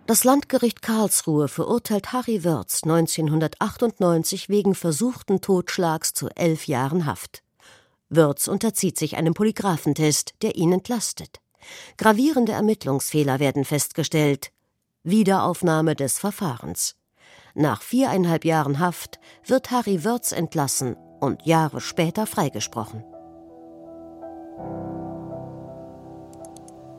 Das 0.06 0.22
Landgericht 0.22 0.82
Karlsruhe 0.82 1.48
verurteilt 1.48 2.12
Harry 2.12 2.44
Wörz 2.44 2.84
1998 2.84 4.48
wegen 4.48 4.76
versuchten 4.76 5.40
Totschlags 5.40 6.12
zu 6.12 6.28
elf 6.36 6.68
Jahren 6.68 7.06
Haft. 7.06 7.42
Wörz 8.08 8.46
unterzieht 8.46 8.96
sich 8.98 9.16
einem 9.16 9.34
Polygraphentest, 9.34 10.34
der 10.42 10.54
ihn 10.54 10.72
entlastet. 10.72 11.40
Gravierende 11.96 12.52
Ermittlungsfehler 12.52 13.40
werden 13.40 13.64
festgestellt. 13.64 14.52
Wiederaufnahme 15.02 15.96
des 15.96 16.20
Verfahrens. 16.20 16.94
Nach 17.54 17.82
viereinhalb 17.82 18.44
Jahren 18.44 18.78
Haft 18.78 19.18
wird 19.44 19.72
Harry 19.72 20.04
Wörz 20.04 20.30
entlassen 20.30 20.94
und 21.18 21.44
Jahre 21.46 21.80
später 21.80 22.26
freigesprochen. 22.26 23.02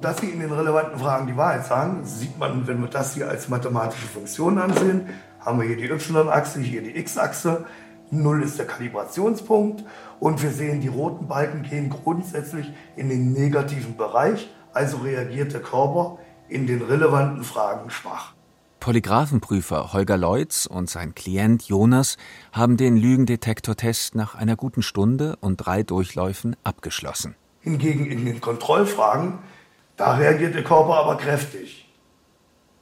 Dass 0.01 0.19
sie 0.19 0.29
in 0.29 0.39
den 0.39 0.51
relevanten 0.51 0.99
Fragen 0.99 1.25
die 1.25 1.35
Wahrheit 1.35 1.65
sagen, 1.65 2.05
sieht 2.05 2.37
man, 2.37 2.67
wenn 2.67 2.81
wir 2.81 2.87
das 2.87 3.15
hier 3.15 3.29
als 3.29 3.49
mathematische 3.49 4.05
Funktion 4.05 4.59
ansehen. 4.59 5.09
Haben 5.39 5.59
wir 5.59 5.67
hier 5.67 5.77
die 5.77 5.85
y-Achse, 5.85 6.59
hier 6.59 6.83
die 6.83 6.95
x-Achse. 6.97 7.65
Null 8.11 8.43
ist 8.43 8.59
der 8.59 8.67
Kalibrationspunkt 8.67 9.83
und 10.19 10.41
wir 10.43 10.51
sehen, 10.51 10.81
die 10.81 10.87
roten 10.87 11.27
Balken 11.27 11.63
gehen 11.63 11.89
grundsätzlich 11.89 12.71
in 12.95 13.09
den 13.09 13.33
negativen 13.33 13.97
Bereich, 13.97 14.49
also 14.71 14.97
reagiert 14.97 15.53
der 15.53 15.61
Körper 15.61 16.19
in 16.47 16.67
den 16.67 16.81
relevanten 16.83 17.43
Fragen 17.43 17.89
schwach. 17.89 18.33
Polygraphenprüfer 18.79 19.91
Holger 19.91 20.15
Leutz 20.15 20.67
und 20.67 20.89
sein 20.89 21.15
Klient 21.15 21.63
Jonas 21.63 22.17
haben 22.53 22.77
den 22.77 22.95
Lügendetektortest 22.95 24.15
nach 24.15 24.35
einer 24.35 24.55
guten 24.55 24.83
Stunde 24.83 25.35
und 25.41 25.57
drei 25.57 25.83
Durchläufen 25.83 26.55
abgeschlossen. 26.63 27.35
Hingegen 27.59 28.05
in 28.05 28.23
den 28.23 28.39
Kontrollfragen, 28.39 29.39
da 29.97 30.15
reagiert 30.15 30.55
der 30.55 30.63
Körper 30.63 30.95
aber 30.95 31.17
kräftig. 31.17 31.91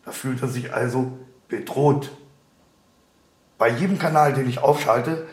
Da 0.03 0.11
fühlt 0.11 0.41
er 0.41 0.47
sich 0.47 0.73
also 0.73 1.17
bedroht. 1.47 2.11
Bei 3.57 3.69
jedem 3.69 3.97
Kanal, 3.97 4.33
den 4.33 4.47
ich 4.47 4.59
aufschalte, 4.59 5.27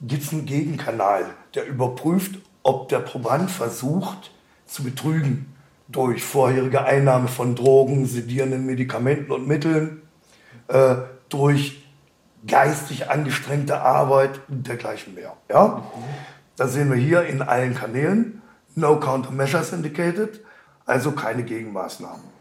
gibt 0.00 0.24
es 0.24 0.32
einen 0.32 0.46
Gegenkanal, 0.46 1.26
der 1.54 1.66
überprüft, 1.66 2.36
ob 2.62 2.88
der 2.88 2.98
Proband 2.98 3.50
versucht 3.50 4.32
zu 4.66 4.82
betrügen 4.82 5.54
durch 5.88 6.24
vorherige 6.24 6.84
Einnahme 6.84 7.28
von 7.28 7.54
Drogen, 7.54 8.06
sedierenden 8.06 8.66
Medikamenten 8.66 9.30
und 9.30 9.46
Mitteln, 9.46 10.02
äh, 10.68 10.96
durch 11.28 11.84
geistig 12.46 13.10
angestrengte 13.10 13.80
Arbeit 13.80 14.40
und 14.48 14.66
dergleichen 14.66 15.14
mehr. 15.14 15.36
Ja? 15.48 15.84
Das 16.56 16.72
sehen 16.72 16.90
wir 16.90 16.96
hier 16.96 17.24
in 17.26 17.42
allen 17.42 17.74
Kanälen. 17.74 18.42
No 18.74 19.00
countermeasures 19.00 19.72
indicated, 19.72 20.40
also 20.86 21.10
keine 21.12 21.42
Gegenmaßnahmen. 21.42 22.36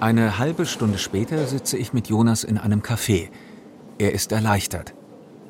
Eine 0.00 0.38
halbe 0.38 0.66
Stunde 0.66 0.98
später 0.98 1.46
sitze 1.46 1.78
ich 1.78 1.92
mit 1.92 2.08
Jonas 2.08 2.44
in 2.44 2.58
einem 2.58 2.80
Café. 2.82 3.28
Er 3.98 4.12
ist 4.12 4.32
erleichtert. 4.32 4.94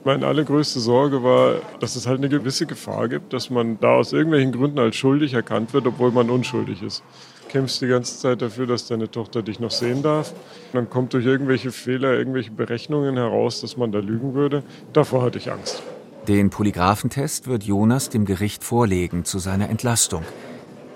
Meine 0.04 0.26
allergrößte 0.26 0.78
Sorge 0.78 1.24
war, 1.24 1.56
dass 1.80 1.96
es 1.96 2.06
halt 2.06 2.18
eine 2.18 2.28
gewisse 2.28 2.64
Gefahr 2.66 3.08
gibt, 3.08 3.32
dass 3.32 3.50
man 3.50 3.80
da 3.80 3.96
aus 3.96 4.12
irgendwelchen 4.12 4.52
Gründen 4.52 4.78
als 4.78 4.94
schuldig 4.94 5.34
erkannt 5.34 5.74
wird, 5.74 5.84
obwohl 5.84 6.12
man 6.12 6.30
unschuldig 6.30 6.80
ist. 6.80 7.02
Du 7.42 7.48
kämpfst 7.48 7.80
die 7.82 7.88
ganze 7.88 8.16
Zeit 8.18 8.40
dafür, 8.40 8.68
dass 8.68 8.86
deine 8.86 9.10
Tochter 9.10 9.42
dich 9.42 9.58
noch 9.58 9.72
sehen 9.72 10.02
darf. 10.02 10.30
Und 10.32 10.74
dann 10.74 10.90
kommt 10.90 11.12
durch 11.12 11.26
irgendwelche 11.26 11.72
Fehler, 11.72 12.12
irgendwelche 12.12 12.52
Berechnungen 12.52 13.16
heraus, 13.16 13.60
dass 13.62 13.76
man 13.76 13.90
da 13.90 13.98
lügen 13.98 14.34
würde. 14.34 14.62
Davor 14.92 15.22
hatte 15.22 15.38
ich 15.38 15.50
Angst. 15.50 15.82
Den 16.28 16.50
Polygraphentest 16.50 17.46
wird 17.46 17.62
Jonas 17.62 18.08
dem 18.08 18.24
Gericht 18.24 18.64
vorlegen 18.64 19.24
zu 19.24 19.38
seiner 19.38 19.70
Entlastung. 19.70 20.24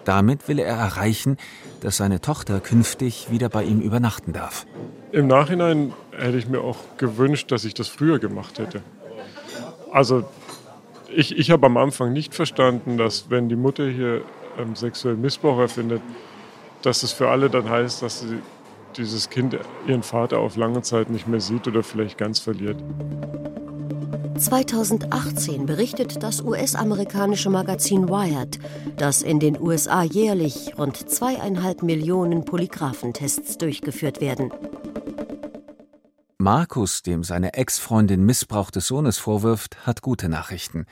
Damit 0.04 0.48
will 0.48 0.58
er 0.58 0.74
erreichen, 0.74 1.36
dass 1.82 1.98
seine 1.98 2.20
Tochter 2.20 2.58
künftig 2.58 3.28
wieder 3.30 3.48
bei 3.48 3.62
ihm 3.62 3.80
übernachten 3.80 4.32
darf. 4.32 4.66
Im 5.12 5.28
Nachhinein 5.28 5.92
hätte 6.10 6.36
ich 6.36 6.48
mir 6.48 6.60
auch 6.62 6.78
gewünscht, 6.96 7.52
dass 7.52 7.64
ich 7.64 7.74
das 7.74 7.86
früher 7.86 8.18
gemacht 8.18 8.58
hätte. 8.58 8.82
Also 9.92 10.24
ich, 11.14 11.38
ich 11.38 11.52
habe 11.52 11.66
am 11.66 11.76
Anfang 11.76 12.12
nicht 12.12 12.34
verstanden, 12.34 12.96
dass 12.96 13.30
wenn 13.30 13.48
die 13.48 13.56
Mutter 13.56 13.88
hier 13.88 14.22
ähm, 14.58 14.74
sexuellen 14.74 15.20
Missbrauch 15.20 15.60
erfindet, 15.60 16.02
dass 16.82 17.04
es 17.04 17.12
für 17.12 17.28
alle 17.28 17.50
dann 17.50 17.70
heißt, 17.70 18.02
dass 18.02 18.20
sie 18.20 18.38
dieses 18.96 19.30
Kind 19.30 19.56
ihren 19.86 20.02
Vater 20.02 20.38
auf 20.38 20.56
lange 20.56 20.82
Zeit 20.82 21.10
nicht 21.10 21.26
mehr 21.26 21.40
sieht 21.40 21.66
oder 21.66 21.82
vielleicht 21.82 22.18
ganz 22.18 22.38
verliert. 22.38 22.76
2018 24.40 25.66
berichtet 25.66 26.22
das 26.22 26.40
US-amerikanische 26.40 27.50
Magazin 27.50 28.08
Wired, 28.08 28.58
dass 28.96 29.22
in 29.22 29.38
den 29.38 29.60
USA 29.60 30.02
jährlich 30.02 30.78
rund 30.78 31.10
zweieinhalb 31.10 31.82
Millionen 31.82 32.46
Polygraphentests 32.46 33.58
durchgeführt 33.58 34.22
werden. 34.22 34.50
Markus, 36.38 37.02
dem 37.02 37.22
seine 37.22 37.52
Ex-Freundin 37.52 38.24
Missbrauch 38.24 38.70
des 38.70 38.86
Sohnes 38.86 39.18
vorwirft, 39.18 39.86
hat 39.86 40.00
gute 40.00 40.30
Nachrichten. 40.30 40.86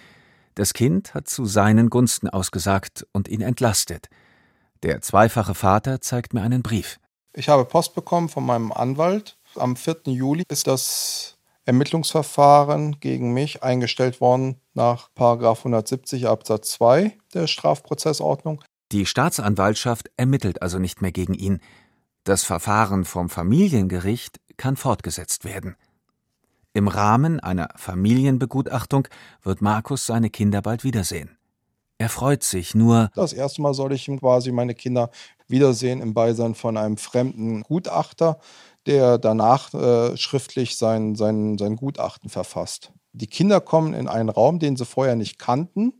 Das 0.54 0.74
Kind 0.74 1.14
hat 1.14 1.26
zu 1.26 1.46
seinen 1.46 1.88
Gunsten 1.88 2.28
ausgesagt 2.28 3.06
und 3.12 3.28
ihn 3.28 3.40
entlastet. 3.40 4.08
Der 4.82 5.00
zweifache 5.00 5.54
Vater 5.54 6.02
zeigt 6.02 6.34
mir 6.34 6.42
einen 6.42 6.62
Brief. 6.62 6.98
Ich 7.38 7.48
habe 7.48 7.64
Post 7.64 7.94
bekommen 7.94 8.28
von 8.28 8.44
meinem 8.44 8.72
Anwalt. 8.72 9.38
Am 9.54 9.76
4. 9.76 9.98
Juli 10.06 10.42
ist 10.48 10.66
das 10.66 11.38
Ermittlungsverfahren 11.66 12.98
gegen 12.98 13.32
mich 13.32 13.62
eingestellt 13.62 14.20
worden 14.20 14.60
nach 14.74 15.10
170 15.16 16.26
Absatz 16.26 16.72
2 16.72 17.16
der 17.34 17.46
Strafprozessordnung. 17.46 18.64
Die 18.90 19.06
Staatsanwaltschaft 19.06 20.10
ermittelt 20.16 20.62
also 20.62 20.80
nicht 20.80 21.00
mehr 21.00 21.12
gegen 21.12 21.34
ihn. 21.34 21.60
Das 22.24 22.42
Verfahren 22.42 23.04
vom 23.04 23.28
Familiengericht 23.28 24.40
kann 24.56 24.74
fortgesetzt 24.74 25.44
werden. 25.44 25.76
Im 26.72 26.88
Rahmen 26.88 27.38
einer 27.38 27.68
Familienbegutachtung 27.76 29.06
wird 29.44 29.62
Markus 29.62 30.06
seine 30.06 30.30
Kinder 30.30 30.60
bald 30.60 30.82
wiedersehen. 30.82 31.37
Er 31.98 32.08
freut 32.08 32.44
sich 32.44 32.76
nur. 32.76 33.10
Das 33.16 33.32
erste 33.32 33.60
Mal 33.60 33.74
soll 33.74 33.92
ich 33.92 34.06
quasi 34.06 34.52
meine 34.52 34.74
Kinder 34.74 35.10
wiedersehen 35.48 36.00
im 36.00 36.14
Beisein 36.14 36.54
von 36.54 36.76
einem 36.76 36.96
fremden 36.96 37.62
Gutachter, 37.62 38.38
der 38.86 39.18
danach 39.18 39.74
äh, 39.74 40.16
schriftlich 40.16 40.76
sein, 40.76 41.16
sein, 41.16 41.58
sein 41.58 41.74
Gutachten 41.74 42.30
verfasst. 42.30 42.92
Die 43.12 43.26
Kinder 43.26 43.60
kommen 43.60 43.94
in 43.94 44.06
einen 44.06 44.28
Raum, 44.28 44.60
den 44.60 44.76
sie 44.76 44.84
vorher 44.84 45.16
nicht 45.16 45.40
kannten. 45.40 45.92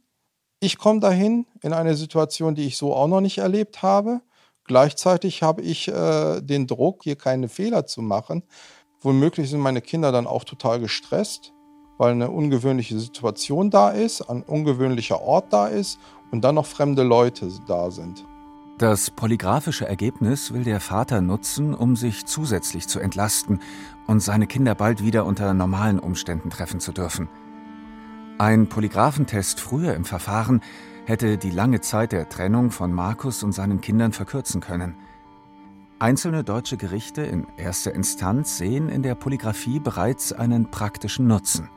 Ich 0.60 0.78
komme 0.78 1.00
dahin 1.00 1.46
in 1.62 1.72
eine 1.72 1.96
Situation, 1.96 2.54
die 2.54 2.66
ich 2.66 2.76
so 2.76 2.94
auch 2.94 3.08
noch 3.08 3.20
nicht 3.20 3.38
erlebt 3.38 3.82
habe. 3.82 4.20
Gleichzeitig 4.64 5.42
habe 5.42 5.62
ich 5.62 5.88
äh, 5.88 6.40
den 6.40 6.66
Druck, 6.68 7.02
hier 7.02 7.16
keine 7.16 7.48
Fehler 7.48 7.86
zu 7.86 8.02
machen. 8.02 8.44
Womöglich 9.00 9.50
sind 9.50 9.60
meine 9.60 9.80
Kinder 9.80 10.12
dann 10.12 10.26
auch 10.26 10.44
total 10.44 10.78
gestresst, 10.78 11.52
weil 11.98 12.12
eine 12.12 12.30
ungewöhnliche 12.30 12.98
Situation 12.98 13.70
da 13.70 13.90
ist, 13.90 14.22
ein 14.22 14.42
ungewöhnlicher 14.42 15.20
Ort 15.20 15.52
da 15.52 15.66
ist 15.66 15.98
und 16.30 16.42
dann 16.42 16.54
noch 16.54 16.66
fremde 16.66 17.02
Leute 17.02 17.50
da 17.66 17.90
sind. 17.90 18.24
Das 18.78 19.10
polygraphische 19.10 19.88
Ergebnis 19.88 20.54
will 20.54 20.62
der 20.62 20.78
Vater 20.78 21.20
nutzen, 21.20 21.74
um 21.74 21.96
sich 21.96 22.26
zusätzlich 22.26 22.86
zu 22.86 23.00
entlasten 23.00 23.60
und 24.06 24.20
seine 24.20 24.46
Kinder 24.46 24.76
bald 24.76 25.02
wieder 25.02 25.26
unter 25.26 25.52
normalen 25.52 25.98
Umständen 25.98 26.48
treffen 26.48 26.78
zu 26.78 26.92
dürfen. 26.92 27.28
Ein 28.38 28.68
Polygraphentest 28.68 29.58
früher 29.58 29.94
im 29.94 30.04
Verfahren 30.04 30.62
hätte 31.06 31.38
die 31.38 31.50
lange 31.50 31.80
Zeit 31.80 32.12
der 32.12 32.28
Trennung 32.28 32.70
von 32.70 32.92
Markus 32.92 33.42
und 33.42 33.50
seinen 33.50 33.80
Kindern 33.80 34.12
verkürzen 34.12 34.60
können. 34.60 34.94
Einzelne 35.98 36.44
deutsche 36.44 36.76
Gerichte 36.76 37.22
in 37.22 37.48
erster 37.56 37.92
Instanz 37.92 38.58
sehen 38.58 38.88
in 38.88 39.02
der 39.02 39.16
Polygraphie 39.16 39.80
bereits 39.80 40.32
einen 40.32 40.70
praktischen 40.70 41.26
Nutzen. 41.26 41.68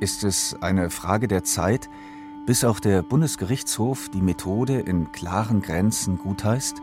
Ist 0.00 0.24
es 0.24 0.56
eine 0.60 0.90
Frage 0.90 1.28
der 1.28 1.44
Zeit, 1.44 1.88
bis 2.46 2.64
auch 2.64 2.80
der 2.80 3.02
Bundesgerichtshof 3.02 4.08
die 4.08 4.20
Methode 4.20 4.80
in 4.80 5.12
klaren 5.12 5.62
Grenzen 5.62 6.18
gutheißt? 6.18 6.82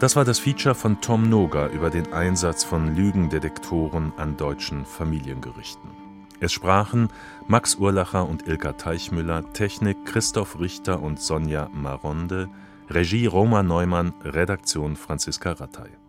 Das 0.00 0.16
war 0.16 0.24
das 0.26 0.38
Feature 0.38 0.74
von 0.74 1.00
Tom 1.00 1.30
Noga 1.30 1.68
über 1.68 1.88
den 1.88 2.12
Einsatz 2.12 2.62
von 2.62 2.94
Lügendetektoren 2.94 4.12
an 4.18 4.36
deutschen 4.36 4.84
Familiengerichten. 4.84 5.90
Es 6.40 6.52
sprachen 6.52 7.08
Max 7.46 7.76
Urlacher 7.76 8.28
und 8.28 8.46
Ilka 8.46 8.72
Teichmüller, 8.72 9.52
Technik 9.54 10.04
Christoph 10.04 10.60
Richter 10.60 11.02
und 11.02 11.20
Sonja 11.20 11.70
Maronde, 11.72 12.50
Regie 12.88 13.26
Roma 13.26 13.62
Neumann, 13.62 14.12
Redaktion 14.22 14.94
Franziska 14.94 15.54
Rattay. 15.54 16.03